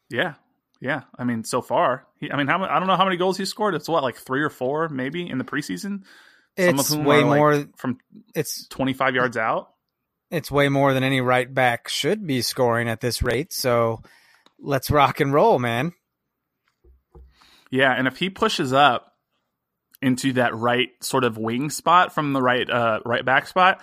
[0.09, 0.33] Yeah.
[0.81, 1.03] Yeah.
[1.17, 3.45] I mean, so far, he, I mean, how, I don't know how many goals he
[3.45, 3.73] scored.
[3.73, 6.03] It's what, like three or four maybe in the preseason?
[6.59, 7.65] Some It's of whom way like, more.
[7.77, 7.97] from
[8.35, 9.69] It's 25 yards out.
[10.29, 13.53] it's way more than any right back should be scoring at this rate.
[13.53, 14.01] So
[14.59, 15.93] let's rock and roll, man.
[17.73, 19.13] Yeah, and if he pushes up
[19.99, 23.81] into that right sort of wing spot from the right uh, right back spot,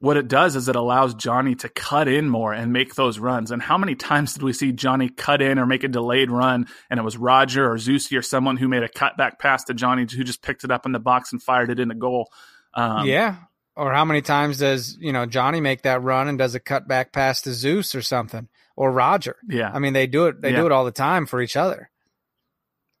[0.00, 3.52] what it does is it allows Johnny to cut in more and make those runs.
[3.52, 6.66] And how many times did we see Johnny cut in or make a delayed run
[6.90, 10.02] and it was Roger or Zusi or someone who made a cutback pass to Johnny
[10.02, 12.28] who just picked it up in the box and fired it in the goal?
[12.74, 13.36] Um, yeah.
[13.76, 17.14] Or how many times does, you know, Johnny make that run and does a cutback
[17.14, 19.36] pass to Zeus or something or Roger?
[19.48, 19.70] Yeah.
[19.72, 20.56] I mean, they do it, they yeah.
[20.56, 21.90] do it all the time for each other.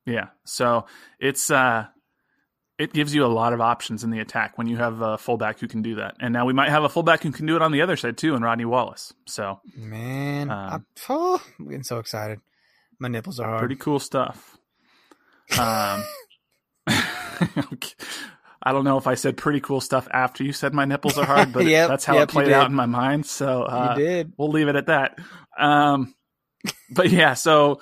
[0.06, 0.28] Yeah.
[0.44, 0.86] So
[1.18, 1.86] it's, uh,
[2.78, 5.58] it gives you a lot of options in the attack when you have a fullback
[5.58, 6.16] who can do that.
[6.20, 8.18] And now we might have a fullback who can do it on the other side
[8.18, 9.14] too, and Rodney Wallace.
[9.26, 12.40] So man, um, oh, I'm getting so excited.
[12.98, 13.60] My nipples are hard.
[13.60, 14.58] Pretty cool stuff.
[15.58, 16.04] Um,
[18.62, 21.24] I don't know if I said pretty cool stuff after you said my nipples are
[21.24, 23.24] hard, but yep, that's how yep, it played out in my mind.
[23.24, 24.32] So uh, you did.
[24.36, 25.18] We'll leave it at that.
[25.56, 26.14] Um,
[26.90, 27.80] but yeah, so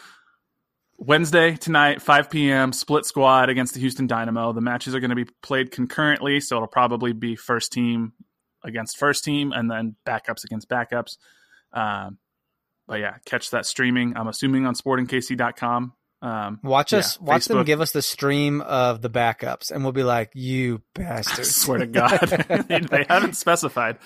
[1.07, 4.53] Wednesday tonight, 5 p.m., split squad against the Houston Dynamo.
[4.53, 8.13] The matches are going to be played concurrently, so it'll probably be first team
[8.65, 11.19] against first team and then backups against backups.
[11.73, 12.19] Um,
[12.87, 14.17] but yeah, catch that streaming.
[14.17, 15.93] I'm assuming on sportingkc.com.
[16.23, 17.49] Um, watch us, yeah, watch Facebook.
[17.49, 21.53] them give us the stream of the backups, and we'll be like, "You bastards!" I
[21.53, 22.19] swear to God,
[22.69, 23.99] they haven't specified.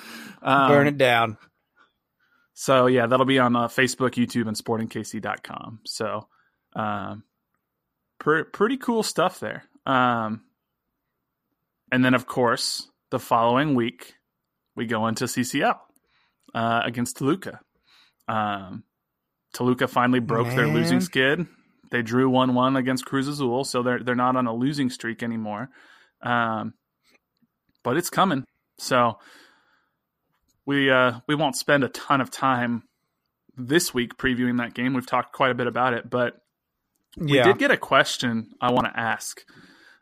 [0.42, 1.38] Um, Burn it down.
[2.54, 5.80] So yeah, that'll be on uh, Facebook, YouTube, and sportingkc.com.
[5.84, 6.26] So
[6.74, 7.24] um,
[8.18, 9.64] pre- pretty cool stuff there.
[9.86, 10.42] Um,
[11.90, 14.14] and then, of course, the following week,
[14.76, 15.78] we go into CCL
[16.54, 17.60] uh, against Toluca.
[18.26, 18.84] Um,
[19.54, 20.56] Toluca finally broke Man.
[20.56, 21.46] their losing skid.
[21.90, 25.22] They drew one one against Cruz Azul, so they're they're not on a losing streak
[25.22, 25.70] anymore.
[26.22, 26.74] Um,
[27.82, 28.44] but it's coming.
[28.78, 29.18] So
[30.66, 32.82] we uh, we won't spend a ton of time
[33.56, 34.92] this week previewing that game.
[34.92, 36.34] We've talked quite a bit about it, but
[37.18, 37.44] we yeah.
[37.44, 39.44] did get a question I want to ask.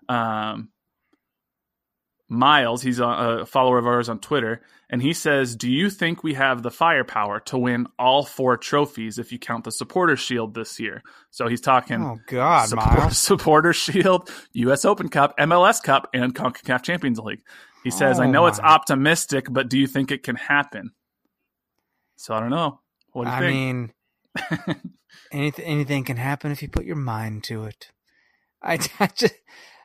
[0.09, 0.71] Um,
[2.29, 6.35] Miles, he's a, follower of ours on Twitter, and he says, "Do you think we
[6.35, 10.81] have the firepower to win all four trophies if you count the Supporter Shield this
[10.81, 14.85] year?" So he's talking, oh God, support, Supporter Shield, U.S.
[14.85, 17.43] Open Cup, MLS Cup, and Concacaf Champions League.
[17.85, 18.49] He says, oh "I know my.
[18.49, 20.91] it's optimistic, but do you think it can happen?"
[22.17, 22.81] So I don't know.
[23.13, 23.55] What do you I think?
[23.55, 23.93] mean,
[25.33, 27.91] anything anything can happen if you put your mind to it.
[28.63, 29.35] I, I just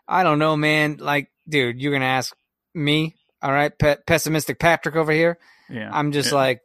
[0.08, 0.98] I don't know, man.
[0.98, 2.36] Like, dude, you're gonna ask
[2.74, 5.38] me, all right, pe- pessimistic Patrick over here.
[5.70, 6.38] Yeah, I'm just yeah.
[6.38, 6.62] like,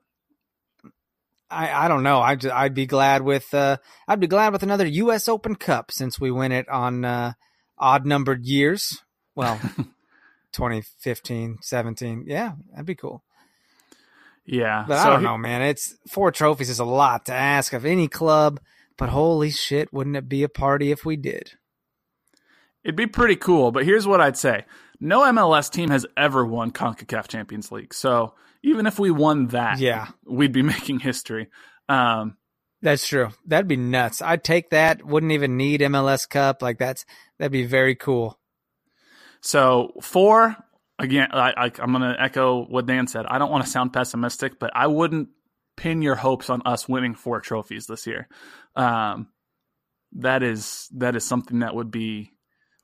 [1.50, 2.20] I I don't know.
[2.20, 3.76] I I'd be glad with uh
[4.08, 5.28] I'd be glad with another U.S.
[5.28, 7.32] Open Cup since we win it on uh,
[7.78, 9.02] odd numbered years.
[9.34, 9.60] Well,
[10.52, 12.24] 2015, 17.
[12.26, 13.22] Yeah, that'd be cool.
[14.46, 15.62] Yeah, but so I don't he, know, man.
[15.62, 18.60] It's four trophies is a lot to ask of any club,
[18.96, 21.52] but holy shit, wouldn't it be a party if we did?
[22.84, 23.72] It'd be pretty cool.
[23.72, 24.64] But here's what I'd say:
[25.00, 27.92] no MLS team has ever won Concacaf Champions League.
[27.92, 31.48] So even if we won that, yeah, we'd be making history.
[31.88, 32.36] Um,
[32.82, 33.30] that's true.
[33.46, 34.22] That'd be nuts.
[34.22, 35.04] I'd take that.
[35.04, 36.62] Wouldn't even need MLS Cup.
[36.62, 37.04] Like that's
[37.38, 38.38] that'd be very cool.
[39.40, 40.56] So four
[40.98, 43.26] again, I, am going to echo what Dan said.
[43.26, 45.28] I don't want to sound pessimistic, but I wouldn't
[45.76, 48.28] pin your hopes on us winning four trophies this year.
[48.74, 49.28] Um,
[50.12, 52.32] that is that is something that would be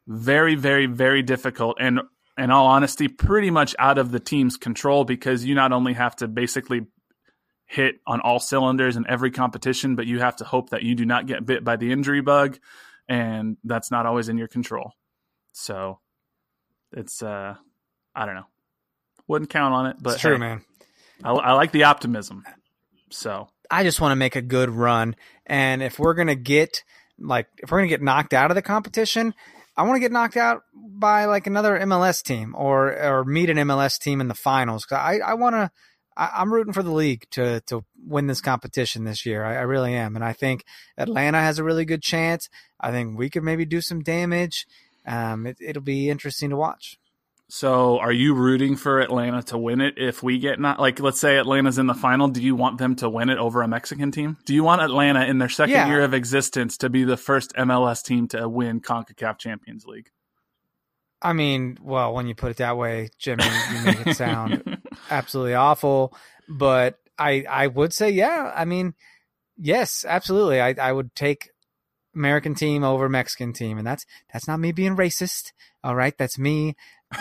[0.06, 2.00] very, very, very difficult, and
[2.36, 6.16] in all honesty, pretty much out of the team's control because you not only have
[6.16, 6.86] to basically
[7.66, 11.06] hit on all cylinders in every competition, but you have to hope that you do
[11.06, 12.58] not get bit by the injury bug,
[13.08, 14.92] and that's not always in your control.
[15.52, 16.00] So
[16.92, 17.54] it's uh
[18.14, 18.46] I don't know.
[19.26, 20.64] Wouldn't count on it, but it's true, hey, man.
[21.24, 22.44] I, I like the optimism.
[23.10, 26.82] So I just want to make a good run, and if we're gonna get
[27.18, 29.34] like if we're gonna get knocked out of the competition,
[29.76, 33.56] I want to get knocked out by like another MLS team or or meet an
[33.58, 34.84] MLS team in the finals.
[34.84, 35.70] Cause I I want to.
[36.14, 39.44] I'm rooting for the league to to win this competition this year.
[39.44, 40.62] I, I, really am, and I think
[40.98, 42.50] Atlanta has a really good chance.
[42.78, 44.66] I think we could maybe do some damage.
[45.06, 46.98] Um, it, it'll be interesting to watch.
[47.54, 51.20] So, are you rooting for Atlanta to win it if we get not like let's
[51.20, 54.10] say Atlanta's in the final, do you want them to win it over a Mexican
[54.10, 54.38] team?
[54.46, 55.86] Do you want Atlanta in their second yeah.
[55.86, 60.08] year of existence to be the first MLS team to win CONCACAF Champions League?
[61.20, 64.78] I mean, well, when you put it that way, Jimmy, you make it sound
[65.10, 66.16] absolutely awful,
[66.48, 68.50] but I I would say yeah.
[68.56, 68.94] I mean,
[69.58, 70.58] yes, absolutely.
[70.58, 71.50] I I would take
[72.14, 75.52] American team over Mexican team, and that's that's not me being racist.
[75.82, 76.76] All right, that's me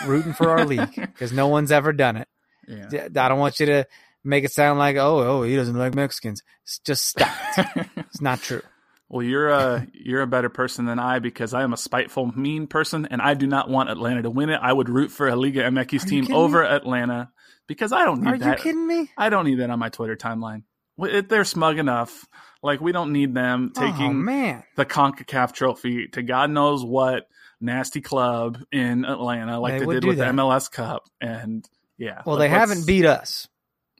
[0.06, 2.28] rooting for our league because no one's ever done it.
[2.68, 3.08] Yeah.
[3.16, 3.86] I don't want you to
[4.24, 6.42] make it sound like oh oh he doesn't like Mexicans.
[6.64, 7.34] It's just stop.
[7.96, 8.62] it's not true.
[9.08, 12.66] Well, you're a you're a better person than I because I am a spiteful, mean
[12.66, 14.58] person, and I do not want Atlanta to win it.
[14.62, 16.68] I would root for a Liga MX team over me?
[16.68, 17.30] Atlanta
[17.66, 18.46] because I don't need Are that.
[18.46, 19.10] Are you kidding me?
[19.16, 20.62] I don't need that on my Twitter timeline.
[20.98, 22.26] They're smug enough.
[22.62, 24.62] Like we don't need them taking oh, man.
[24.76, 27.28] the Concacaf Trophy to God knows what
[27.60, 30.32] nasty club in Atlanta, like they, they did with that.
[30.32, 31.08] the MLS Cup.
[31.20, 33.48] And yeah, well, they haven't beat us.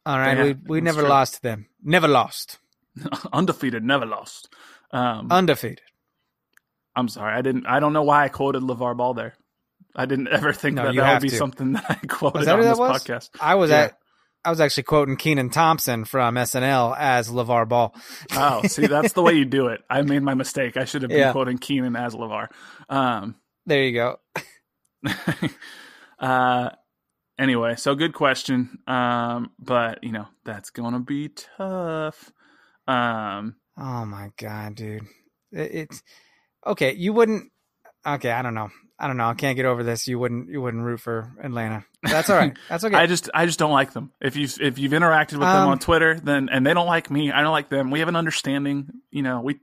[0.04, 1.08] All right, we we never true.
[1.08, 1.66] lost to them.
[1.82, 2.58] Never lost.
[3.32, 4.52] Undefeated, never lost.
[4.90, 5.82] Um, Undefeated.
[6.94, 7.66] I'm sorry, I didn't.
[7.66, 9.34] I don't know why I quoted LaVar Ball there.
[9.94, 11.36] I didn't ever think no, that that would be to.
[11.36, 13.30] something that I quoted that on this podcast.
[13.40, 13.80] I was yeah.
[13.80, 13.98] at.
[14.44, 17.94] I was actually quoting Kenan Thompson from SNL as LaVar Ball.
[18.32, 19.82] oh, see, that's the way you do it.
[19.88, 20.76] I made my mistake.
[20.76, 21.32] I should have been yeah.
[21.32, 22.48] quoting Kenan as LaVar.
[22.88, 24.16] Um, there you go.
[26.18, 26.70] uh,
[27.38, 28.78] anyway, so good question.
[28.86, 32.32] Um, but you know that's gonna be tough.
[32.88, 35.04] Um, oh my god, dude,
[35.52, 36.02] it, it's
[36.66, 36.94] okay.
[36.94, 37.52] You wouldn't.
[38.04, 38.70] Okay, I don't know.
[38.98, 39.26] I don't know.
[39.26, 40.06] I can't get over this.
[40.06, 40.48] You wouldn't.
[40.48, 41.84] You wouldn't root for Atlanta.
[42.02, 42.56] That's all right.
[42.68, 42.96] That's okay.
[42.98, 43.30] I just.
[43.34, 44.12] I just don't like them.
[44.20, 47.10] If you if you've interacted with um, them on Twitter, then and they don't like
[47.10, 47.90] me, I don't like them.
[47.90, 48.88] We have an understanding.
[49.10, 49.58] You know, we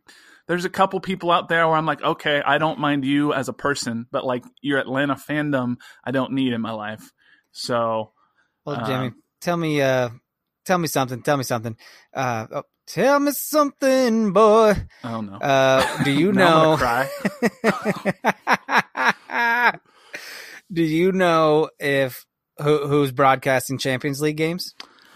[0.50, 3.50] there's a couple people out there where I'm like, okay, I don't mind you as
[3.50, 7.12] a person, but like your Atlanta fandom, I don't need in my life.
[7.52, 8.14] So,
[8.66, 10.10] well, Jimmy, um, tell me, uh,
[10.66, 11.22] tell me something.
[11.22, 11.78] Tell me something.
[12.12, 14.74] Uh, oh, tell me something, boy.
[15.04, 15.34] Oh no.
[15.34, 16.78] Uh, do you know?
[16.80, 17.08] cry.
[20.72, 22.26] do you know if
[22.62, 24.76] who, who's broadcasting Champions League games?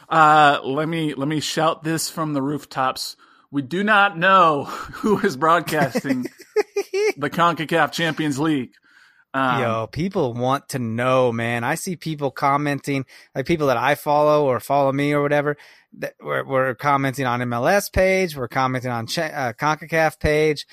[0.09, 3.15] Uh, let me let me shout this from the rooftops.
[3.51, 6.23] We do not know who is broadcasting
[7.17, 8.73] the CONCACAF Champions League.
[9.35, 11.63] Um, Yo, people want to know, man.
[11.63, 15.57] I see people commenting, like people that I follow or follow me or whatever.
[15.97, 20.67] That we're, we're commenting on MLS page, we're commenting on Ch- uh, Concacaf page.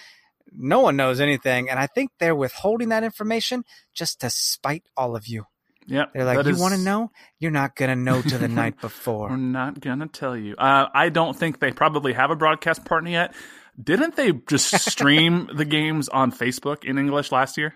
[0.53, 5.17] No one knows anything, and I think they're withholding that information just to spite all
[5.17, 5.45] of you.
[5.87, 6.61] Yeah, they're like, you is...
[6.61, 7.11] want to know?
[7.39, 9.31] You're not gonna know to the night before.
[9.31, 10.55] We're not gonna tell you.
[10.57, 13.35] Uh, I don't think they probably have a broadcast partner yet.
[13.83, 17.75] Didn't they just stream the games on Facebook in English last year?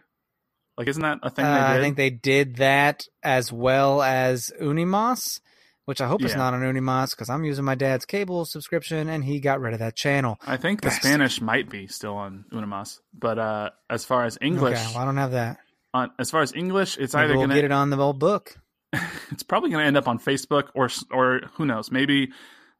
[0.77, 1.79] Like, isn't that a thing uh, they did?
[1.79, 5.41] I think they did that as well as Unimas,
[5.85, 6.29] which I hope yeah.
[6.29, 9.73] it's not on Unimas because I'm using my dad's cable subscription and he got rid
[9.73, 10.39] of that channel.
[10.47, 11.03] I think Bastard.
[11.03, 15.03] the Spanish might be still on Unimas, but uh, as far as English, okay, well,
[15.03, 15.59] I don't have that
[15.95, 17.97] on as far as English, it's Maybe either we'll going to get it on the
[17.97, 18.59] old book.
[19.31, 22.33] it's probably going to end up on Facebook or or who knows, maybe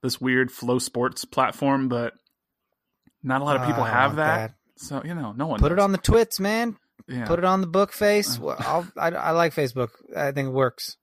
[0.03, 2.13] this weird FloSports platform, but
[3.23, 4.37] not a lot of people uh, have that.
[4.37, 4.55] that.
[4.77, 5.79] So you know, no one put knows.
[5.79, 6.77] it on the twits, man.
[7.09, 7.27] Yeah.
[7.27, 8.39] Put it on the book face.
[8.41, 9.91] Well, I, I like Facebook.
[10.15, 10.97] I think it works.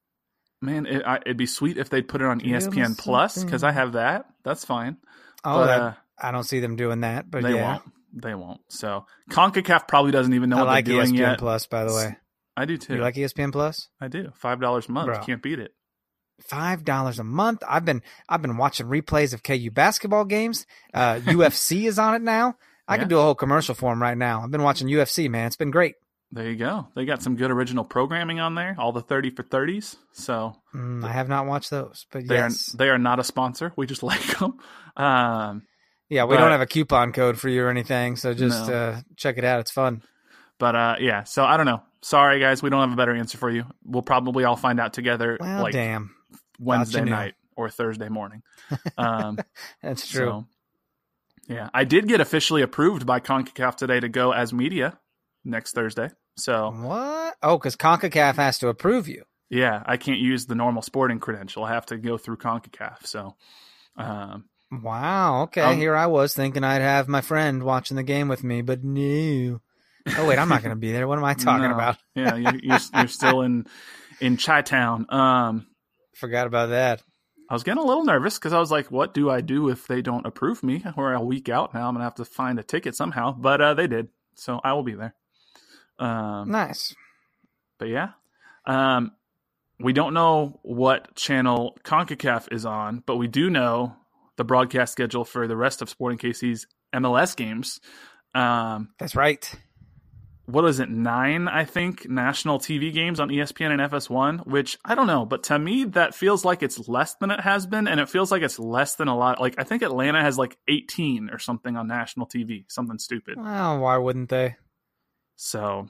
[0.62, 3.92] Man, it, would be sweet if they'd put it on ESPN Plus because I have
[3.92, 4.26] that.
[4.44, 4.96] That's fine.
[5.44, 7.72] Oh, but, that, uh, I don't see them doing that, but they yeah.
[7.72, 7.82] won't.
[8.14, 8.60] They won't.
[8.68, 11.38] So Concacaf probably doesn't even know I what like they're doing ESPN yet.
[11.38, 12.16] Plus, by the way.
[12.56, 12.94] I do too.
[12.94, 13.88] You like ESPN Plus?
[14.00, 14.30] I do.
[14.36, 15.06] Five dollars a month.
[15.06, 15.18] Bro.
[15.24, 15.74] Can't beat it.
[16.40, 17.64] Five dollars a month.
[17.68, 20.66] I've been I've been watching replays of KU basketball games.
[20.94, 22.56] Uh, UFC is on it now.
[22.86, 23.00] I yeah.
[23.00, 24.42] could do a whole commercial for them right now.
[24.42, 25.46] I've been watching UFC, man.
[25.46, 25.94] It's been great.
[26.34, 26.88] There you go.
[26.94, 28.74] They got some good original programming on there.
[28.78, 29.96] All the thirty for thirties.
[30.12, 33.24] So mm, I have not watched those, but they yes, are, they are not a
[33.24, 33.72] sponsor.
[33.76, 34.56] We just like them.
[34.96, 35.62] Um,
[36.08, 38.74] yeah, we but, don't have a coupon code for you or anything, so just No.
[38.74, 39.60] uh, check it out.
[39.60, 40.02] It's fun.
[40.58, 41.24] but uh, yeah.
[41.24, 41.82] So I don't know.
[42.00, 43.64] Sorry guys, we don't have a better answer for you.
[43.84, 46.14] We'll probably all find out together Well, like damn,
[46.58, 48.42] Wednesday night or Thursday morning.
[48.96, 49.38] Um,
[49.82, 50.26] that's true.
[50.26, 50.46] So,
[51.46, 54.98] yeah, I did get officially approved by CONCACAF today to go as media
[55.44, 56.08] next Thursday.
[56.36, 57.36] So What?
[57.42, 59.24] Oh, because Concacaf has to approve you.
[59.50, 61.64] yeah, I can't use the normal sporting credential.
[61.64, 63.06] I have to go through CONCACAF.
[63.06, 63.36] So
[63.96, 65.42] um, Wow.
[65.42, 65.60] Okay.
[65.60, 68.82] Um, Here I was thinking I'd have my friend watching the game with me, but
[68.82, 69.60] no.
[70.16, 71.06] Oh wait, I'm not going to be there.
[71.06, 71.74] What am I talking no.
[71.74, 71.96] about?
[72.14, 73.66] yeah, you, you're, you're still in
[74.20, 75.06] in Chi Town.
[75.10, 75.66] Um,
[76.16, 77.02] Forgot about that.
[77.50, 79.86] I was getting a little nervous because I was like, "What do I do if
[79.86, 80.82] they don't approve me?
[80.96, 81.86] We're a week out now.
[81.86, 84.82] I'm gonna have to find a ticket somehow." But uh, they did, so I will
[84.82, 85.14] be there.
[86.02, 86.94] Um, Nice.
[87.78, 88.10] But yeah,
[88.66, 89.12] um,
[89.80, 93.96] we don't know what channel Concacaf is on, but we do know
[94.36, 97.80] the broadcast schedule for the rest of Sporting KC's MLS games.
[98.34, 99.52] Um, That's right.
[100.46, 100.88] what is it?
[100.88, 104.46] Nine, I think, national TV games on ESPN and FS1.
[104.46, 107.66] Which I don't know, but to me that feels like it's less than it has
[107.66, 109.40] been, and it feels like it's less than a lot.
[109.40, 113.36] Like I think Atlanta has like 18 or something on national TV, something stupid.
[113.38, 114.56] Well, why wouldn't they?
[115.36, 115.88] So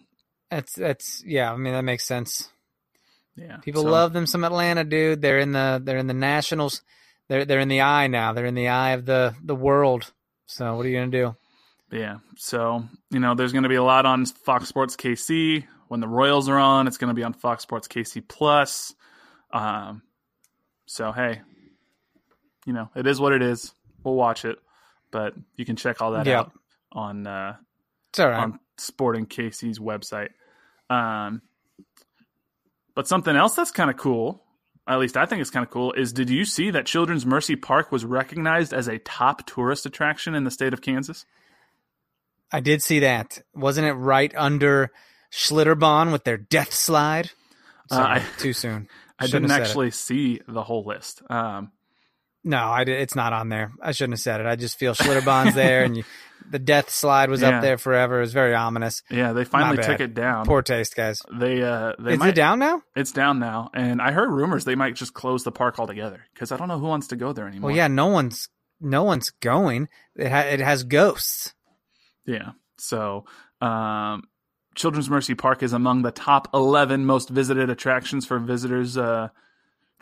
[0.52, 1.50] That's that's yeah.
[1.52, 2.50] I mean that makes sense.
[3.36, 5.22] yeah, People so- love them some Atlanta, dude.
[5.22, 6.82] They're in the they're in the Nationals.
[7.28, 8.34] They're they're in the eye now.
[8.34, 10.12] They're in the eye of the the world.
[10.46, 11.34] So what are you gonna do?
[11.90, 12.18] Yeah.
[12.36, 15.66] So, you know, there's going to be a lot on Fox Sports KC.
[15.88, 18.94] When the Royals are on, it's going to be on Fox Sports KC Plus.
[19.52, 20.00] Um,
[20.86, 21.42] so, hey,
[22.64, 23.74] you know, it is what it is.
[24.04, 24.56] We'll watch it,
[25.10, 26.40] but you can check all that Yeah.
[26.40, 26.52] out
[26.92, 27.56] on uh,
[28.08, 28.42] It's all right.
[28.42, 30.30] on Sporting KC's website.
[30.92, 31.42] Um,
[32.94, 34.42] but something else that's kind of cool,
[34.86, 37.56] at least I think it's kind of cool, is did you see that Children's Mercy
[37.56, 41.24] Park was recognized as a top tourist attraction in the state of Kansas?
[42.50, 43.40] I did see that.
[43.54, 44.90] Wasn't it right under
[45.32, 47.30] Schlitterbahn with their death slide?
[47.90, 48.88] Uh, Sorry, I- too soon.
[49.18, 49.64] I Shouldn't didn't said it.
[49.66, 51.22] actually see the whole list.
[51.30, 51.70] Um,
[52.44, 53.72] No, I it's not on there.
[53.80, 54.46] I shouldn't have said it.
[54.46, 56.04] I just feel Schlitterbahn's there, and you,
[56.50, 57.50] the death slide was Yeah.
[57.56, 58.18] up there forever.
[58.18, 59.02] It was very ominous.
[59.10, 60.44] yeah, they finally took it down.
[60.46, 61.20] Poor taste, guys.
[61.32, 62.82] They uh, they Is might it down now?
[62.96, 66.50] it's down now, and I heard rumors they might just close the park altogether because
[66.50, 67.68] I don't know who wants to go there anymore.
[67.68, 68.48] Well, yeah, no one's
[68.80, 69.88] no one's going.
[70.16, 71.54] It ha- it has ghosts.
[72.26, 72.52] Yeah.
[72.78, 73.24] So,
[73.60, 74.24] um,
[74.74, 79.28] Children's Mercy Park is among the top 11 most visited attractions for visitors uh,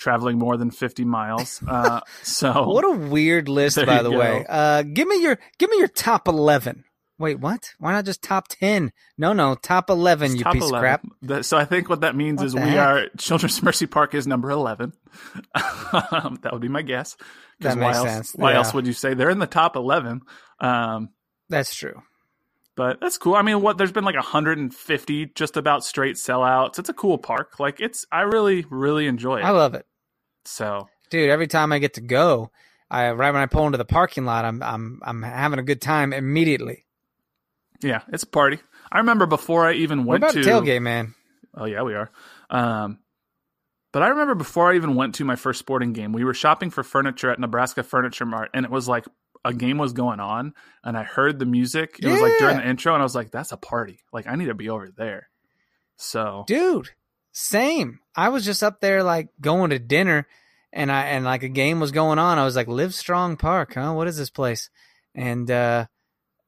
[0.01, 1.63] traveling more than 50 miles.
[1.69, 4.19] Uh, so, What a weird list, by the go.
[4.19, 4.45] way.
[4.49, 6.85] Uh, give me your give me your top eleven.
[7.19, 7.75] Wait, what?
[7.79, 8.93] Why not just top ten?
[9.19, 10.31] No, no, top eleven.
[10.31, 10.75] it's You top piece 11.
[10.77, 11.07] of crap.
[11.23, 12.79] That- so I think what that means What is we heck?
[12.79, 14.95] are Children's Mercy Park is number 11.
[15.93, 17.17] Um, that would be my guess.
[17.61, 18.33] That why makes else, sense.
[18.35, 18.59] Why Yeah.
[18.59, 20.23] else would you say they're in the top 11?
[20.61, 21.11] Um,
[21.51, 22.01] That's true.
[22.77, 23.35] but that's cool.
[23.35, 26.79] I mean, what there's been like 150 just about straight sellouts.
[26.79, 27.61] It's a cool park.
[27.61, 29.45] Like it's, I really, really enjoy it.
[29.45, 29.85] I love it,
[30.45, 31.31] so dude.
[31.31, 32.51] Every time I get to go,
[32.91, 35.83] I right when I pull into the parking lot, I'm I'm I'm having a good
[35.83, 36.87] time immediately.
[37.83, 38.59] Yeah, it's a party.
[38.91, 41.15] I remember before I even went about to tailgate, man?
[41.55, 42.11] Oh yeah, we are.
[42.49, 42.99] Um,
[43.93, 46.71] but I remember before I even went to my first sporting game, we were shopping
[46.71, 49.07] for furniture at Nebraska Furniture Mart, and it was like
[49.45, 51.99] a game was going on, and I heard the music.
[52.03, 54.01] It was like during the intro, and I was like, "That's a party!
[54.13, 55.29] Like I need to be over there."
[55.97, 56.91] So dude
[57.33, 58.01] same.
[58.17, 60.27] I was just up there like going to dinner
[60.73, 62.39] and i and like a game was going on.
[62.39, 63.93] I was like Livestrong Park huh?
[63.93, 64.71] What is this place?
[65.15, 65.87] And uh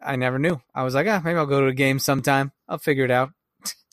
[0.04, 0.60] i never knew.
[0.74, 2.52] I was like ah maybe i'll go to a game sometime.
[2.68, 3.30] I'll figure it out.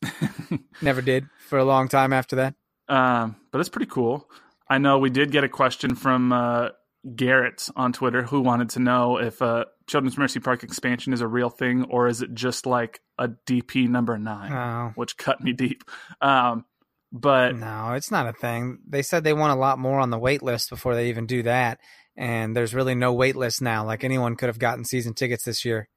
[0.82, 2.56] Never did for a long time after that.
[2.88, 4.30] Um, but it's pretty cool.
[4.68, 6.70] I know we did get a question from uh,
[7.16, 11.28] Garrett on Twitter who wanted to know if uh, Children's Mercy Park expansion is a
[11.28, 14.52] real thing or is it just like a DP number nine,
[14.96, 15.84] which cut me deep.
[16.22, 16.66] Um,
[17.12, 20.20] but no it's not a thing they said they want a lot more on the
[20.20, 21.80] wait list before they even do that
[22.16, 25.66] and there's really no wait list now like anyone could have gotten season tickets this
[25.66, 25.88] year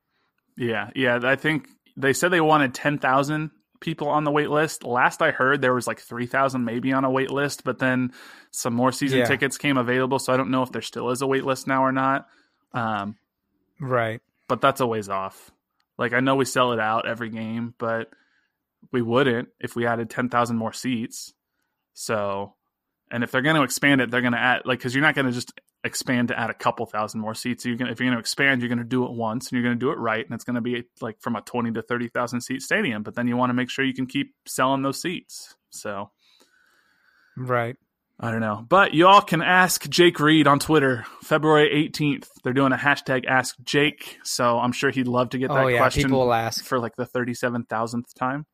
[0.54, 3.50] yeah, yeah, I think they said they wanted 10,000
[3.80, 4.84] people on the wait list.
[4.84, 8.12] Last I heard, there was like 3,000 maybe on a wait list, but then
[8.50, 9.24] some more season Yeah.
[9.24, 10.18] tickets came available.
[10.18, 12.28] So I don't know if there still is a wait list now or not.
[12.74, 13.16] Um,
[13.80, 15.50] right but that's a ways off.
[15.96, 18.10] Like I know we sell it out every game, but
[18.90, 21.32] we wouldn't if we added 10,000 more seats.
[21.94, 22.54] So,
[23.10, 25.14] and if they're going to expand it, they're going to add like cuz you're not
[25.14, 25.52] going to just
[25.84, 27.64] expand to add a couple thousand more seats.
[27.64, 29.62] You're going if you're going to expand, you're going to do it once and you're
[29.62, 31.82] going to do it right and it's going to be like from a 20 to
[31.82, 35.00] 30,000 seat stadium, but then you want to make sure you can keep selling those
[35.00, 35.56] seats.
[35.70, 36.10] So,
[37.36, 37.76] right
[38.22, 38.64] I don't know.
[38.68, 42.28] But you all can ask Jake Reid on Twitter, February 18th.
[42.44, 44.18] They're doing a hashtag Ask Jake.
[44.22, 46.64] So I'm sure he'd love to get oh, that oh yeah question people will ask
[46.64, 48.46] for like the 37,000th time.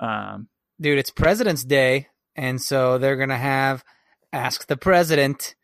[0.00, 0.48] Um,
[0.80, 3.84] dude, it's President's Day, and so they're gonna have
[4.32, 5.54] ask the president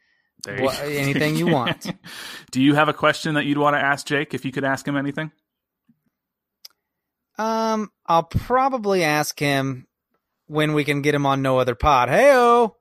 [0.47, 1.93] Wha- anything you want.
[2.53, 4.87] Do you have a question that you'd want to ask Jake if you could ask
[4.87, 5.33] him anything?
[7.39, 9.87] Um, I'll probably ask him
[10.47, 12.09] when we can get him on no other pod.
[12.09, 12.75] Heyo,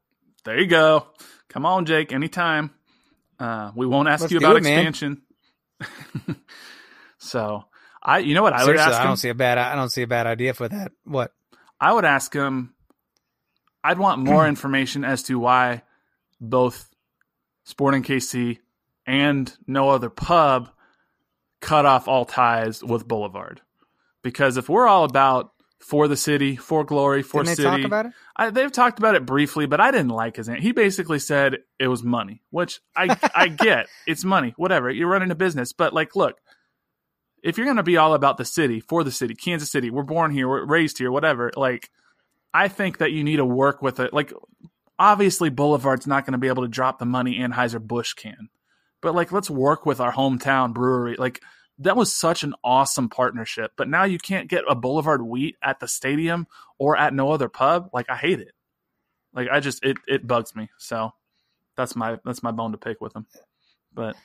[0.43, 1.07] There you go.
[1.49, 2.71] Come on, Jake, anytime.
[3.39, 5.21] Uh, we won't ask Let's you about it, expansion.
[7.17, 7.65] so,
[8.01, 9.57] I, you know what I would seriously, ask I don't see a bad.
[9.57, 10.91] I don't see a bad idea for that.
[11.03, 11.31] What?
[11.85, 12.73] I would ask him.
[13.83, 15.83] I'd want more information as to why
[16.41, 16.89] both
[17.63, 18.57] Sporting KC
[19.05, 20.71] and no other pub
[21.61, 23.61] cut off all ties with Boulevard.
[24.23, 27.85] Because if we're all about for the city, for glory, for Didn't they city, talk
[27.85, 28.13] about it?
[28.35, 30.49] I, they've talked about it briefly, but I didn't like his.
[30.49, 30.63] Answer.
[30.63, 33.85] He basically said it was money, which I I get.
[34.07, 34.89] It's money, whatever.
[34.89, 36.39] You're running a business, but like, look,
[37.45, 40.01] if you're going to be all about the city, for the city, Kansas City, we're
[40.01, 41.51] born here, we're raised here, whatever.
[41.55, 41.91] Like,
[42.51, 44.13] I think that you need to work with it.
[44.13, 44.33] Like,
[44.97, 48.49] obviously, Boulevard's not going to be able to drop the money Anheuser Busch can,
[48.99, 51.17] but like, let's work with our hometown brewery.
[51.19, 51.39] Like,
[51.77, 53.73] that was such an awesome partnership.
[53.77, 56.47] But now you can't get a Boulevard wheat at the stadium
[56.79, 57.91] or at no other pub.
[57.93, 58.53] Like, I hate it.
[59.35, 60.69] Like, I just it it bugs me.
[60.79, 61.11] So
[61.77, 63.27] that's my that's my bone to pick with them.
[63.93, 64.15] But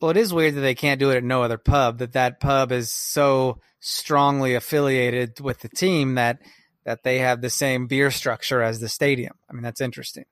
[0.00, 1.98] Well, it is weird that they can't do it at no other pub.
[1.98, 6.38] That that pub is so strongly affiliated with the team that
[6.84, 9.34] that they have the same beer structure as the stadium.
[9.50, 10.24] I mean, that's interesting.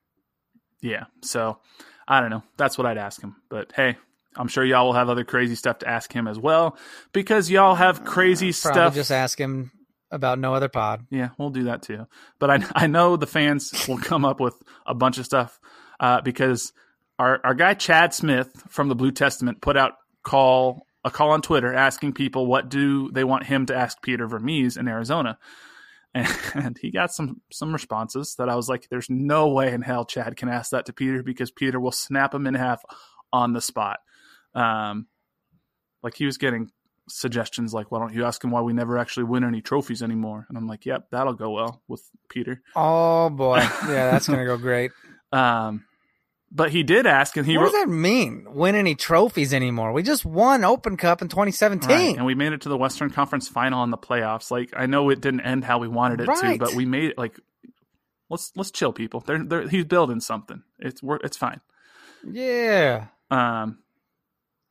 [0.81, 1.05] Yeah.
[1.21, 1.59] So
[2.07, 2.43] I don't know.
[2.57, 3.35] That's what I'd ask him.
[3.49, 3.97] But hey,
[4.35, 6.77] I'm sure y'all will have other crazy stuff to ask him as well
[7.11, 8.95] because y'all have crazy Uh, stuff.
[8.95, 9.71] Just ask him
[10.11, 11.05] about no other pod.
[11.11, 12.07] Yeah, we'll do that too.
[12.39, 14.55] But I I know the fans will come up with
[14.85, 15.59] a bunch of stuff
[15.99, 16.71] uh, because
[17.19, 19.93] our our guy Chad Smith from the Blue Testament put out
[20.23, 24.27] call a call on Twitter asking people what do they want him to ask Peter
[24.27, 25.37] Vermes in Arizona.
[26.55, 30.03] And he got some some responses that I was like, "There's no way in hell
[30.03, 32.81] Chad can ask that to Peter because Peter will snap him in half
[33.31, 33.99] on the spot."
[34.55, 35.05] Um,
[36.01, 36.71] like he was getting
[37.07, 40.45] suggestions like, why don't you ask him why we never actually win any trophies anymore?
[40.49, 42.61] And I'm like, yep, that'll go well with Peter.
[42.75, 44.91] Oh boy, yeah, that's gonna go great.
[45.31, 45.85] Um,
[46.51, 48.45] but he did ask, and he what wrote, does that mean?
[48.49, 49.91] Win any trophies anymore?
[49.91, 51.89] We just won Open Cup in 2017.
[51.89, 54.49] Right, and we made it to the Western Conference final in the playoffs.
[54.49, 57.17] Like I know it didn't end how we wanted it to, but we made it.
[57.17, 57.39] Like
[58.29, 59.19] let's let's chill, people.
[59.21, 60.63] They're, they're he's building something.
[60.79, 61.59] It's we're, it's fine.
[62.23, 63.07] Yeah.
[63.29, 63.79] Um,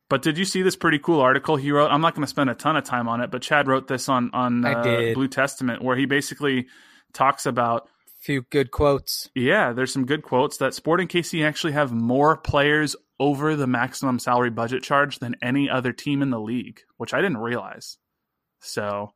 [0.09, 1.89] but did you see this pretty cool article he wrote?
[1.89, 4.09] I'm not going to spend a ton of time on it, but Chad wrote this
[4.09, 5.11] on on uh.
[5.13, 6.67] Blue Testament where he basically
[7.13, 7.89] talks about
[8.27, 9.29] Few good quotes.
[9.33, 14.19] Yeah, there's some good quotes that Sporting KC actually have more players over the maximum
[14.19, 17.97] salary budget charge than any other team in the league, which I didn't realize.
[18.59, 19.13] So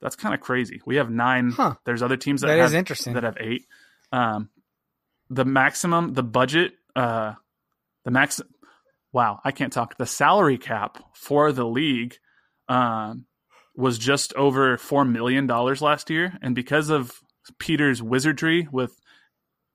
[0.00, 0.80] that's kind of crazy.
[0.86, 1.50] We have nine.
[1.50, 1.74] Huh.
[1.84, 3.12] There's other teams that, That have, is interesting.
[3.12, 3.66] that have eight.
[4.12, 4.48] Um,
[5.28, 7.34] the maximum, the budget, uh,
[8.06, 8.40] the max.
[9.12, 9.98] Wow, I can't talk.
[9.98, 12.16] The salary cap for the league
[12.66, 13.26] um,
[13.76, 17.12] was just over four million dollars last year, and because of
[17.58, 18.98] Peter's wizardry with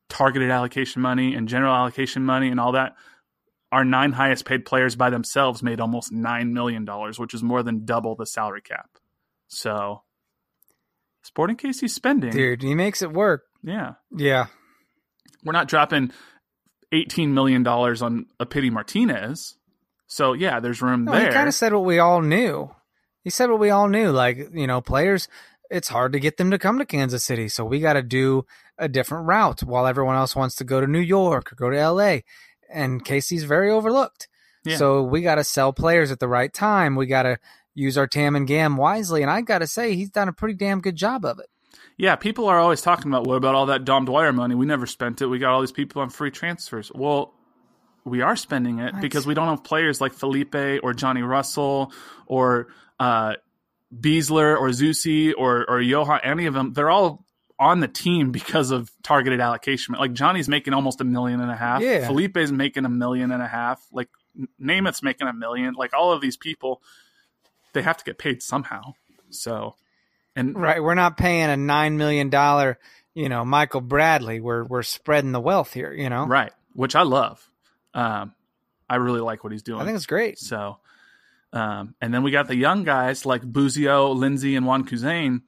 [0.10, 2.96] targeted allocation money and general allocation money and all that,
[3.72, 7.64] our nine highest paid players by themselves made almost nine million dollars, which is more
[7.64, 8.90] than double the salary cap.
[9.48, 10.04] So,
[11.24, 13.44] Sporting KC spending, Dude, he makes it work.
[13.62, 14.46] yeah, Yeah.
[15.44, 16.12] we're not dropping
[16.94, 19.56] eighteen million dollars on a Pity Martinez.
[20.08, 21.28] So yeah, there's room No, there.
[21.28, 22.74] he kind of said what we all knew.
[23.26, 24.10] He said what we all knew.
[24.12, 25.28] Like, you know, players,
[25.70, 27.48] it's hard to get them to come to Kansas City.
[27.50, 28.46] So we got to do
[28.78, 31.90] a different route while everyone else wants to go to New York or go to
[31.92, 32.20] LA.
[32.70, 34.28] And Casey's very overlooked.
[34.64, 34.78] Yeah.
[34.78, 36.96] So we got to sell players at the right time.
[36.96, 37.40] We got to
[37.74, 39.22] use our TAM and GAM wisely.
[39.22, 41.48] And I got to say, he's done a pretty damn good job of it.
[41.98, 44.56] Yeah, people are always talking about what about all that Dom Dwyer money?
[44.56, 45.28] We never spent it.
[45.28, 46.92] We got all these people on free transfers.
[46.94, 47.34] Well,
[48.04, 49.02] we are spending it What?
[49.02, 51.92] because we don't have players like Felipe or Johnny Russell
[52.28, 52.68] or
[53.00, 53.34] uh,
[53.94, 56.20] Besler or Zusi or or Johan.
[56.24, 57.26] Any of them, they're all
[57.60, 59.96] on the team because of targeted allocation.
[59.96, 61.82] Like Johnny's making almost a million and a half.
[61.82, 62.08] Yeah.
[62.08, 63.84] Felipe's making a million and a half.
[63.92, 64.10] Like
[64.60, 65.74] Nemeth's making a million.
[65.74, 66.82] Like all of these people,
[67.74, 68.94] they have to get paid somehow.
[69.30, 69.76] So,
[70.36, 70.82] and Right.
[70.84, 72.76] We're not paying a $9 million,
[73.16, 74.40] you know, Michael Bradley.
[74.40, 76.28] We're, we're spreading the wealth here, you know?
[76.28, 77.50] right, which I love.
[77.94, 78.34] Um,
[78.88, 79.82] I really like what he's doing.
[79.82, 80.38] I think it's great.
[80.38, 80.78] so.
[81.54, 85.42] Um, and then we got the young guys like Busio, Lindsey, and Wan Kuzain.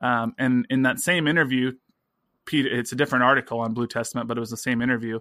[0.00, 1.72] Um, and in that same interview,
[2.46, 5.20] Peter, it's a different article on Blue Testament, but it was the same interview.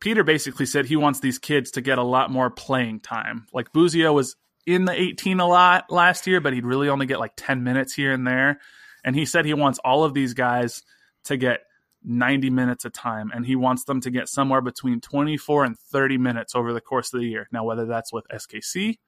[0.00, 3.46] Peter basically said he wants these kids to get a lot more playing time.
[3.52, 4.36] Like Busio was
[4.66, 7.92] in the 18 a lot last year, but he'd really only get like 10 minutes
[7.92, 8.60] here and there.
[9.04, 10.82] And he said he wants all of these guys
[11.24, 11.60] to get
[12.02, 16.18] 90 minutes a time, and he wants them to get somewhere between 24 and 30
[16.18, 17.48] minutes over the course of the year.
[17.52, 18.98] Now, whether that's with SKC,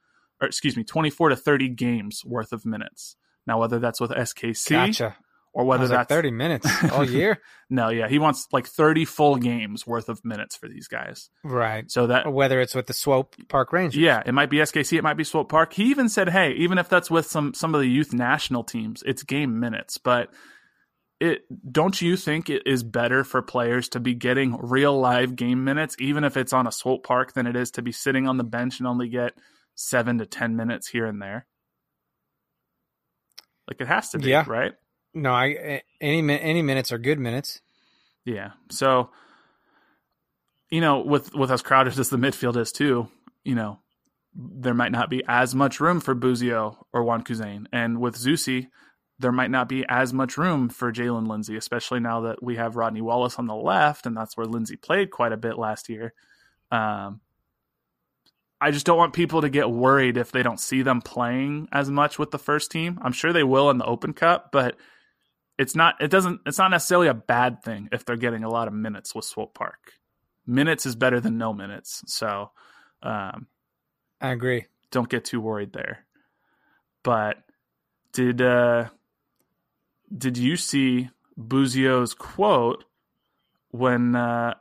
[0.42, 3.16] or excuse me, 24 to 30 games worth of minutes.
[3.46, 5.16] Now, whether that's with SKC Gotcha.
[5.52, 7.40] or whether was like that's 30 minutes all year.
[7.70, 11.30] no, yeah, he wants like 30 full games worth of minutes for these guys.
[11.44, 11.90] right.
[11.90, 14.00] So that Or whether it's with the Swope Park Rangers.
[14.00, 15.72] yeah, it might be SKC, it might be Swope Park.
[15.72, 19.02] He even said, "Hey, even if that's with some some of the youth national teams,
[19.06, 20.30] it's game minutes." But
[21.20, 25.62] it don't you think it is better for players to be getting real live game
[25.64, 28.38] minutes, even if it's on a Swope Park, than it is to be sitting on
[28.38, 29.32] the bench and only get
[29.74, 31.46] seven to ten minutes here and there?
[33.68, 34.44] Like it has to be, Yeah.
[34.46, 34.72] right?
[35.14, 37.60] No, I any any minutes are good minutes.
[38.24, 38.52] Yeah.
[38.70, 39.10] So,
[40.70, 43.08] you know, with with as crowded as the midfield is too,
[43.44, 43.78] you know,
[44.34, 48.68] there might not be as much room for Busio or Wan Kuzain, and with Zusi,
[49.18, 52.76] there might not be as much room for Jaylin Lindsey, especially now that we have
[52.76, 56.14] Rodney Wallace on the left, and that's where Lindsey played quite a bit last year.
[56.70, 57.20] Um,
[58.62, 61.90] I just don't want people to get worried if they don't see them playing as
[61.90, 62.96] much with the first team.
[63.02, 64.76] I'm sure they will in the Open Cup, but
[65.58, 68.68] it's not it doesn't it's not necessarily a bad thing if they're getting a lot
[68.68, 69.94] of minutes with Swope Park.
[70.46, 72.04] Minutes is better than no minutes.
[72.06, 72.52] So
[73.02, 73.48] um
[74.20, 74.66] I agree.
[74.92, 76.06] Don't get too worried there.
[77.02, 77.38] But
[78.12, 78.90] did uh
[80.16, 82.84] did you see Busio's quote
[83.72, 84.54] when uh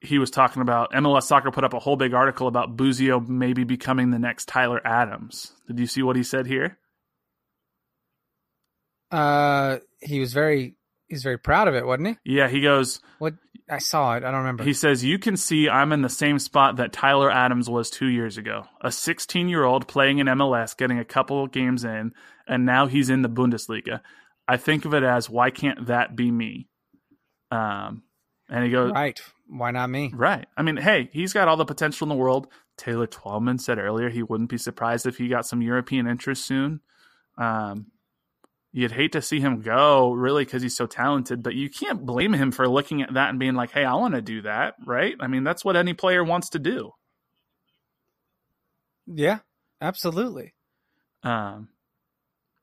[0.00, 3.64] he was talking about MLS Soccer put up a whole big article about Busio maybe
[3.64, 5.52] becoming the next Tyler Adams.
[5.66, 6.78] Did you see what he said here?
[9.10, 10.76] Uh, he was very
[11.08, 12.36] he's very proud of it, wasn't he?
[12.36, 13.00] Yeah, he goes.
[13.18, 13.34] What
[13.68, 14.64] I saw it, I don't remember.
[14.64, 18.06] He says, "You can see I'm in the same spot that Tyler Adams was two
[18.06, 18.64] years ago.
[18.80, 22.12] A 16 year old playing in MLS, getting a couple of games in,
[22.46, 24.00] and now he's in the Bundesliga.
[24.48, 26.68] I think of it as why can't that be me?"
[27.50, 28.04] Um,
[28.50, 29.18] and he goes, right.
[29.48, 30.12] Why not me?
[30.14, 30.46] Right.
[30.56, 32.48] I mean, hey, he's got all the potential in the world.
[32.76, 36.80] Taylor Twellman said earlier he wouldn't be surprised if he got some European interest soon.
[37.38, 37.86] Um,
[38.72, 42.32] you'd hate to see him go, really, because he's so talented, but you can't blame
[42.32, 45.14] him for looking at that and being like, hey, I want to do that, right?
[45.20, 46.92] I mean, that's what any player wants to do.
[49.06, 49.40] Yeah,
[49.80, 50.54] absolutely.
[51.24, 51.68] Um,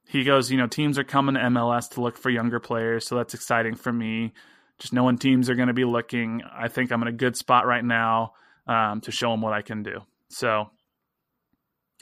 [0.08, 3.16] he goes, you know, teams are coming to MLS to look for younger players, so
[3.16, 4.34] that's exciting for me
[4.80, 6.42] just knowing teams are going to be looking.
[6.52, 8.34] I think I'm in a good spot right now
[8.68, 10.02] um, to show them what I can do.
[10.30, 10.70] So,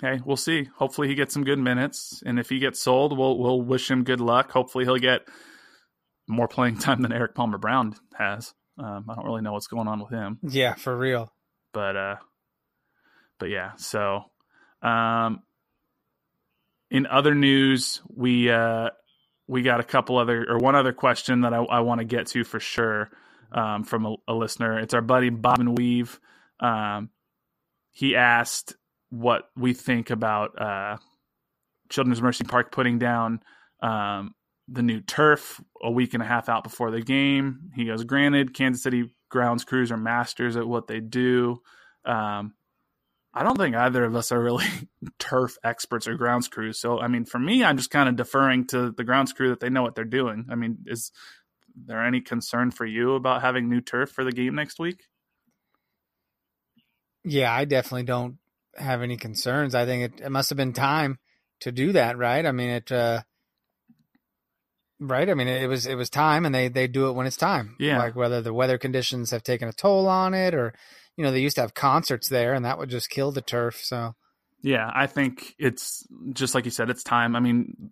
[0.02, 0.68] hey, we'll see.
[0.78, 4.04] Hopefully, he gets some good minutes, and if he gets sold, we'll we'll wish him
[4.04, 4.52] good luck.
[4.52, 5.22] Hopefully, he'll get
[6.28, 8.54] more playing time than Erik Palmer-Brown has.
[8.78, 10.40] Um, I don't really know what's going on with him.
[10.44, 11.32] Yeah, for real.
[11.72, 12.16] But uh,
[13.40, 13.72] but yeah.
[13.78, 14.24] So,
[14.82, 15.44] um,
[16.92, 18.90] in other news, we uh
[19.48, 22.28] we got a couple other or one other question that I, I want to get
[22.28, 23.10] to for sure
[23.52, 24.80] um, from a, a, listener.
[24.80, 26.20] It's our buddy Bob and Weave.
[26.60, 27.10] Um,
[27.92, 28.76] he asked
[29.10, 30.98] what we think about uh,
[31.90, 33.42] Children's Mercy Park putting down
[33.82, 34.34] um,
[34.68, 37.72] the new turf a week and a half out before the game.
[37.76, 41.62] He goes, granted, Kansas City grounds crews are masters at what they do.
[42.04, 42.54] Um,
[43.36, 44.66] I don't think either of us are really
[45.20, 46.80] turf experts or grounds crews.
[46.80, 49.60] So, I mean, for me, I'm just kind of deferring to the grounds crew that
[49.60, 50.46] they know what they're doing.
[50.50, 51.12] I mean, is
[51.76, 55.04] there any concern for you about having new turf for the game next week?
[57.26, 58.38] Yeah, I definitely don't
[58.78, 59.76] have any concerns.
[59.76, 61.20] I think it, it must have been time
[61.60, 62.46] to do that, right?
[62.46, 63.24] I mean, it, uh,
[65.02, 65.30] right?
[65.30, 67.76] I mean, it was, it was time and they, they do it when it's time.
[67.80, 67.98] Yeah.
[67.98, 70.74] Like whether the weather conditions have taken a toll on it or,
[71.18, 73.80] you know, they used to have concerts there and that would just kill the turf.
[73.84, 74.16] So,
[74.62, 77.36] yeah, I think it's just like you said, it's time.
[77.36, 77.92] I mean,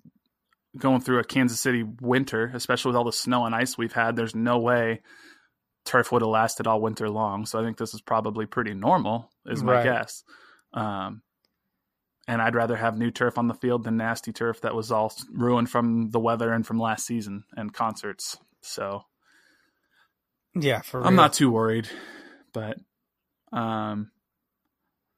[0.78, 4.16] going through a Kansas City winter, especially with all the snow and ice we've had,
[4.16, 5.02] there's no way
[5.86, 7.46] turf would have lasted all winter long.
[7.46, 9.84] So I think this is probably pretty normal, is my right.
[9.84, 10.24] guess.
[10.74, 11.22] Um,
[12.28, 15.14] and I'd rather have new turf on the field than nasty turf that was all
[15.32, 18.38] ruined from the weather and from last season and concerts.
[18.62, 19.04] So,
[20.56, 21.08] yeah, for real.
[21.08, 21.90] I'm not too worried,
[22.54, 22.78] but
[23.54, 24.12] um,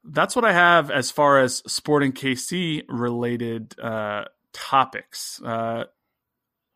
[0.04, 5.42] that's what I have as far as Sporting KC related uh, topics.
[5.42, 5.86] Uh,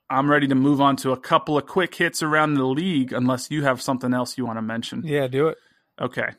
[0.09, 3.51] I'm ready to move on to a couple of quick hits around the league, unless
[3.51, 5.03] you have something else you want to mention.
[5.05, 5.57] Yeah, do it.
[6.01, 6.29] Okay.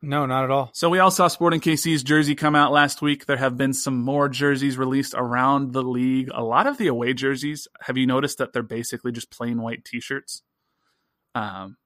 [0.00, 0.70] No, not at all.
[0.74, 3.24] So we all saw Sporting KC's jersey come out last week.
[3.24, 6.28] There have been some more jerseys released around the league.
[6.32, 9.84] A lot of the away jerseys, have you noticed that they're basically just plain white
[9.84, 10.42] T-shirts?
[11.34, 11.78] Um,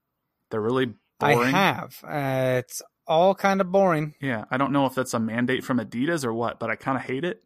[0.50, 1.54] they're really boring.
[1.54, 2.04] I have.
[2.04, 4.14] Uh, it's all kind of boring.
[4.20, 6.96] Yeah, I don't know if that's a mandate from Adidas or what, but I kind
[6.96, 7.42] of hate it.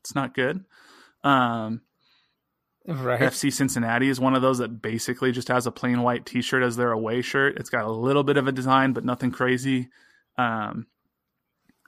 [0.00, 0.64] It's not good.
[1.24, 1.82] Um,
[2.86, 3.20] right.
[3.20, 6.76] FC Cincinnati is one of those that basically just has a plain white T-shirt as
[6.76, 7.58] their away shirt.
[7.58, 9.88] It's got a little bit of a design, but nothing crazy.
[10.38, 10.86] Um,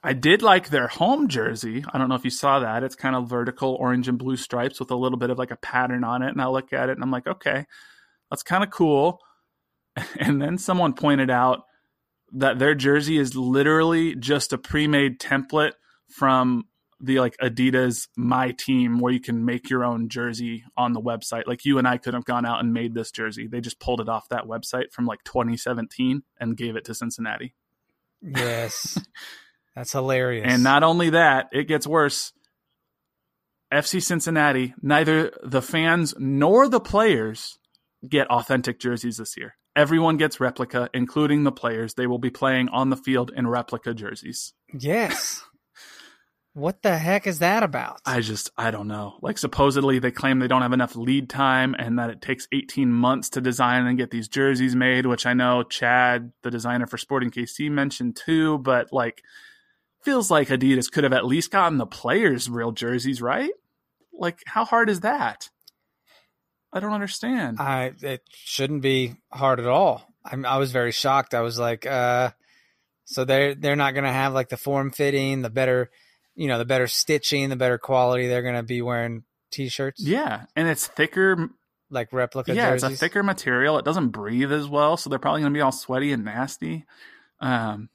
[0.02, 1.84] I did like their home jersey.
[1.92, 2.84] I don't know if you saw that.
[2.84, 5.56] It's kind of vertical orange and blue stripes with a little bit of like a
[5.56, 6.28] pattern on it.
[6.30, 7.66] And I look at it and I'm like, okay,
[8.30, 9.20] that's kind of cool.
[10.18, 11.64] And then someone pointed out
[12.32, 15.72] that their jersey is literally just a pre-made template
[16.08, 16.64] from
[17.00, 21.46] the like Adidas My Team where you can make your own jersey on the website.
[21.46, 23.46] Like you and I could have gone out and made this jersey.
[23.46, 27.54] They just pulled it off that website from like 2017 and gave it to Cincinnati.
[28.20, 28.98] Yes.
[29.76, 30.46] That's hilarious.
[30.48, 32.32] And not only that, it gets worse.
[33.72, 37.58] FC Cincinnati, neither the fans nor the players
[38.08, 39.57] get authentic jerseys this year.
[39.78, 41.94] Everyone gets replica, including the players.
[41.94, 44.52] They will be playing on the field in replica jerseys.
[44.76, 45.40] Yes.
[46.52, 48.00] what the heck is that about?
[48.04, 49.18] I just, I don't know.
[49.22, 52.92] Like, supposedly they claim they don't have enough lead time and that it takes 18
[52.92, 56.98] months to design and get these jerseys made, which I know Chad, the designer for
[56.98, 58.58] Sporting KC, mentioned too.
[58.58, 59.22] But, like,
[60.02, 63.52] feels like Adidas could have at least gotten the players real jerseys, right?
[64.12, 65.50] Like, how hard is that?
[66.72, 67.58] I don't understand.
[67.60, 70.06] I it shouldn't be hard at all.
[70.24, 71.34] I I was very shocked.
[71.34, 72.30] I was like, uh,
[73.04, 75.90] So they're they're not going to have like the form fitting, the better,
[76.34, 78.26] you know, the better stitching, the better quality.
[78.28, 80.02] They're going to be wearing t-shirts.
[80.02, 81.48] Yeah, and it's thicker.
[81.90, 82.92] like replica yeah, jerseys.
[82.92, 83.78] it's a thicker material.
[83.78, 86.84] It doesn't breathe as well, so they're probably going to be all sweaty and nasty.
[87.40, 87.88] Um,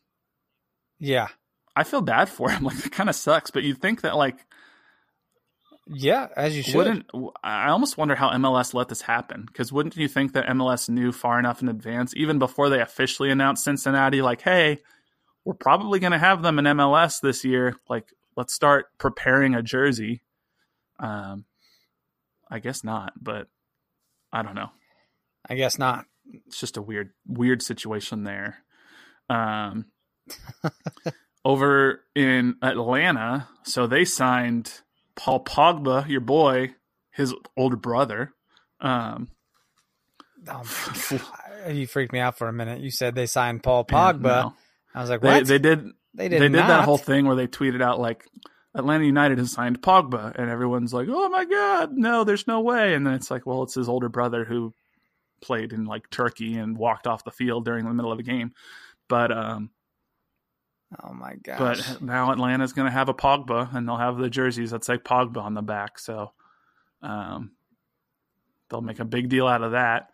[0.97, 1.27] Yeah,
[1.75, 2.63] I feel bad for him.
[2.67, 4.37] Like it kind of sucks, but you'd think that like
[5.87, 6.75] yeah, as you should.
[6.75, 7.05] wouldn't
[7.43, 9.43] I almost wonder how MLS let this happen?
[9.45, 13.29] Because wouldn't you think that MLS knew far enough in advance, even before they officially
[13.29, 14.79] announced Cincinnati, like, hey,
[15.43, 17.75] we're probably going to have them in MLS this year.
[17.89, 18.05] Like,
[18.37, 20.21] let's start preparing a jersey.
[20.99, 21.45] Um,
[22.49, 23.47] I guess not, but
[24.31, 24.69] I don't know.
[25.49, 26.05] I guess not.
[26.47, 28.59] It's just a weird, weird situation there.
[29.29, 29.87] Um,
[31.45, 34.82] over in Atlanta, so they signed
[35.15, 36.73] Paul Pogba, your boy,
[37.11, 38.33] his older brother.
[38.79, 39.29] Um,
[40.47, 40.63] Oh,
[41.69, 42.81] you freaked me out for a minute.
[42.81, 44.21] You said they signed Paul Pogba.
[44.21, 44.53] no.
[44.93, 45.47] I was like, They, what?
[45.47, 45.85] they did.
[46.13, 46.41] They did.
[46.41, 48.25] They did did, that whole thing where they tweeted out like
[48.75, 52.93] Atlanta United has signed Pogba, and everyone's like, "Oh my god, no, there's no way!"
[52.93, 54.73] And then it's like, well, it's his older brother who
[55.41, 58.53] played in like Turkey and walked off the field during the middle of the game.
[59.09, 59.69] But um,
[61.01, 61.57] Oh my gosh.
[61.59, 64.97] but now Atlanta's going to have a Pogba, and they'll have the jerseys that say
[64.97, 65.97] Pogba on the back.
[65.97, 66.31] So
[67.01, 67.51] um,
[68.69, 70.09] they'll make a big deal out of that.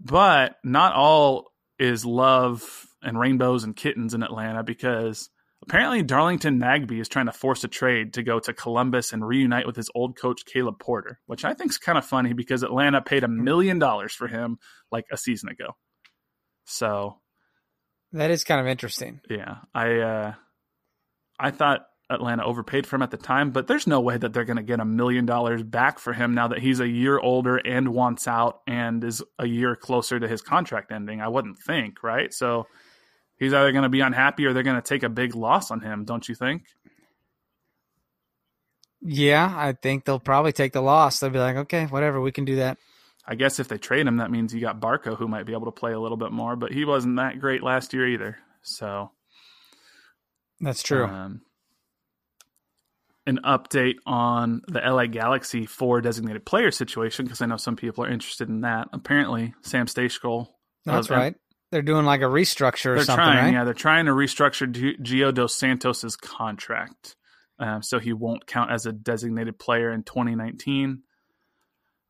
[0.00, 5.30] But not all is love and rainbows and kittens in Atlanta because
[5.62, 9.66] apparently Darlington Nagbe is trying to force a trade to go to Columbus and reunite
[9.66, 13.00] with his old coach Caleb Porter, which I think is kind of funny because Atlanta
[13.00, 14.58] paid a million dollars for him
[14.90, 15.76] like a season ago.
[16.64, 17.18] So
[18.12, 19.20] that is kind of interesting.
[19.28, 20.34] yeah, I uh,
[21.38, 24.44] I thought Atlanta overpaid for him at the time, but there's no way that they're
[24.44, 27.56] going to get a million dollars back for him now that he's a year older
[27.56, 31.20] and wants out and is a year closer to his contract ending.
[31.20, 32.32] I wouldn't think, right?
[32.32, 32.66] So
[33.38, 35.80] he's either going to be unhappy or they're going to take a big loss on
[35.80, 36.62] him, don't you think?
[39.02, 41.20] Yeah, I think they'll probably take the loss.
[41.20, 42.78] They'll be like, okay, whatever, we can do that.
[43.26, 45.66] I guess if they trade him, that means you got Barco who might be able
[45.66, 48.38] to play a little bit more, but he wasn't that great last year either.
[48.62, 49.10] So
[50.60, 51.06] That's true.
[51.06, 51.42] Um,
[53.26, 58.04] an update on the LA Galaxy for designated player situation because I know some people
[58.04, 58.88] are interested in that.
[58.92, 60.46] Apparently, Sam Stejskal.
[60.84, 61.34] That's right.
[61.72, 63.52] They're doing like a restructure or They're something, trying, right?
[63.54, 67.16] yeah, they're trying to restructure G- Gio dos Santos's contract,
[67.58, 71.02] um, so he won't count as a designated player in 2019.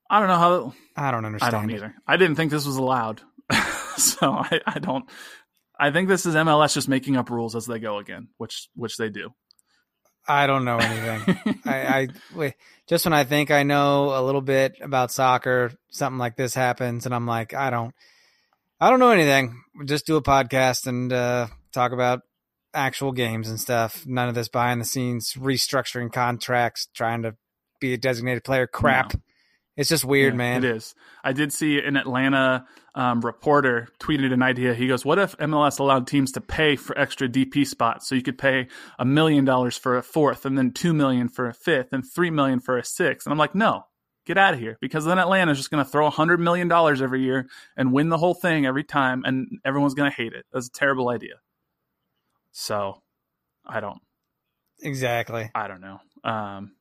[0.09, 0.75] I don't know how.
[0.97, 1.55] I don't understand.
[1.55, 1.95] I don't either.
[2.07, 3.23] I didn't think this was allowed,
[3.97, 5.05] so I, I don't.
[5.79, 8.97] I think this is MLS just making up rules as they go again, which which
[8.97, 9.31] they do.
[10.29, 11.61] I don't know anything.
[11.65, 12.55] I, I wait,
[12.87, 17.07] just when I think I know a little bit about soccer, something like this happens,
[17.07, 17.95] and I'm like, I don't,
[18.81, 19.63] I don't know anything.
[19.85, 22.23] Just do a podcast and uh, talk about
[22.75, 24.05] actual games and stuff.
[24.07, 27.37] None of this behind the scenes restructuring contracts, trying to
[27.81, 29.15] be a designated player crap.
[29.15, 29.21] No.
[29.77, 30.65] It's just weird, Yeah, man.
[30.65, 30.95] It is.
[31.23, 34.73] I did see an Atlanta um, reporter tweeted an idea.
[34.75, 38.09] He goes, "What if MLS allowed teams to pay for extra DP spots?
[38.09, 38.69] So you could pay
[38.99, 42.31] a million dollars for a fourth, and then two million for a fifth, and three
[42.31, 43.85] million for a sixth." And I'm like, "No,
[44.25, 47.03] get out of here!" Because then Atlanta's just going to throw a hundred million dollars
[47.03, 47.47] every year
[47.77, 50.47] and win the whole thing every time, and everyone's going to hate it.
[50.53, 51.35] That's a terrible idea.
[52.53, 53.03] So,
[53.67, 54.01] I don't.
[54.81, 55.51] Exactly.
[55.55, 56.01] I don't know.
[56.25, 56.73] Um,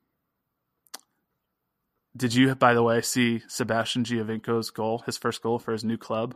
[2.16, 5.98] did you, by the way, see Sebastian Giovinco's goal, his first goal for his new
[5.98, 6.36] club,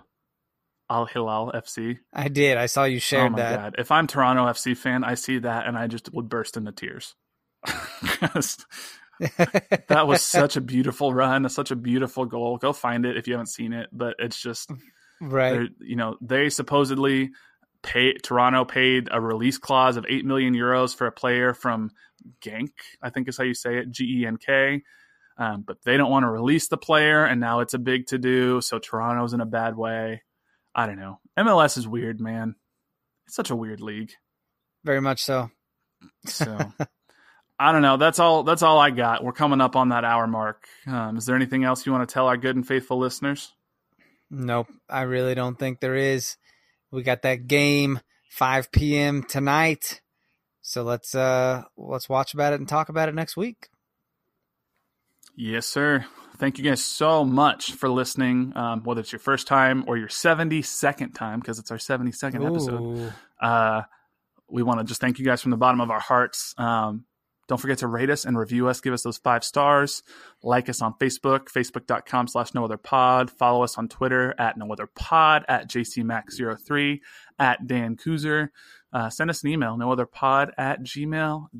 [0.90, 2.00] Al Hilal FC?
[2.14, 2.58] I did.
[2.58, 3.60] I saw you oh shared my that.
[3.60, 3.76] god!
[3.78, 7.16] If I'm Toronto FC fan, I see that and I just would burst into tears.
[9.88, 12.58] that was such a beautiful run, such a beautiful goal.
[12.58, 13.90] Go find it if you haven't seen it.
[13.92, 14.72] But it's just
[15.22, 15.70] right.
[15.80, 17.32] you know, they supposedly
[17.84, 21.92] pay Toronto paid a release clause of eight million euros for a player from
[22.42, 22.72] Genk,
[23.02, 24.84] I think is how you say it, G E N K.
[25.40, 28.18] Um, but they don't want to release the player, and now it's a big to
[28.18, 28.60] do.
[28.60, 30.22] So Toronto's in a bad way.
[30.76, 31.20] I don't know.
[31.38, 32.56] MLS is weird, man.
[33.26, 34.12] It's such a weird league.
[34.84, 35.50] Very much so.
[36.26, 36.74] So
[37.60, 37.96] I don't know.
[37.96, 38.44] That's all.
[38.44, 39.24] That's all I got.
[39.24, 40.68] We're coming up on that hour mark.
[40.86, 43.54] Um, is there anything else you want to tell our good and faithful listeners?
[44.30, 46.36] Nope, I really don't think there is.
[46.92, 49.24] We got that game 5 p.m.
[49.24, 50.02] tonight.
[50.62, 53.70] So let's uh let's watch about it and talk about it next week.
[55.36, 56.06] Yes, sir.
[56.38, 58.54] Thank you guys so much for listening.
[58.56, 63.14] Um, whether it's your first time or your 72nd time, because it's our 72nd episode.
[63.42, 63.82] Uh,
[64.50, 66.54] we want to just thank you guys from the bottom of our hearts.
[66.58, 67.06] Um,
[67.48, 68.80] don't forget to rate us and review us.
[68.80, 70.04] Give us those five stars.
[70.44, 73.32] Like us on Facebook, facebook.com slash no other pod.
[73.32, 77.00] Follow us on Twitter at no other pod, at jcmax03,
[77.40, 78.50] at Dan Kuzer.
[78.94, 81.52] uh, send us an email, no other pod at gmail.com.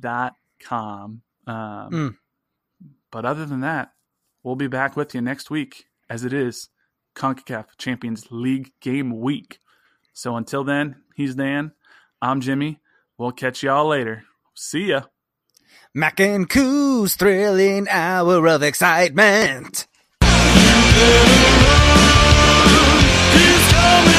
[1.48, 2.16] Um, Mm.
[3.12, 3.94] But other than that,
[4.44, 6.70] we'll be back with you next week as it is
[7.16, 9.60] CONCACAF Champions League game week.
[10.14, 11.72] So until then, he's Dan.
[12.22, 12.80] I'm Jimmy.
[13.18, 14.24] We'll catch y'all later.
[14.54, 15.04] See ya.
[15.94, 19.88] Mac and Coos thrilling hour of excitement.
[20.20, 21.30] Better
[23.72, 24.19] run.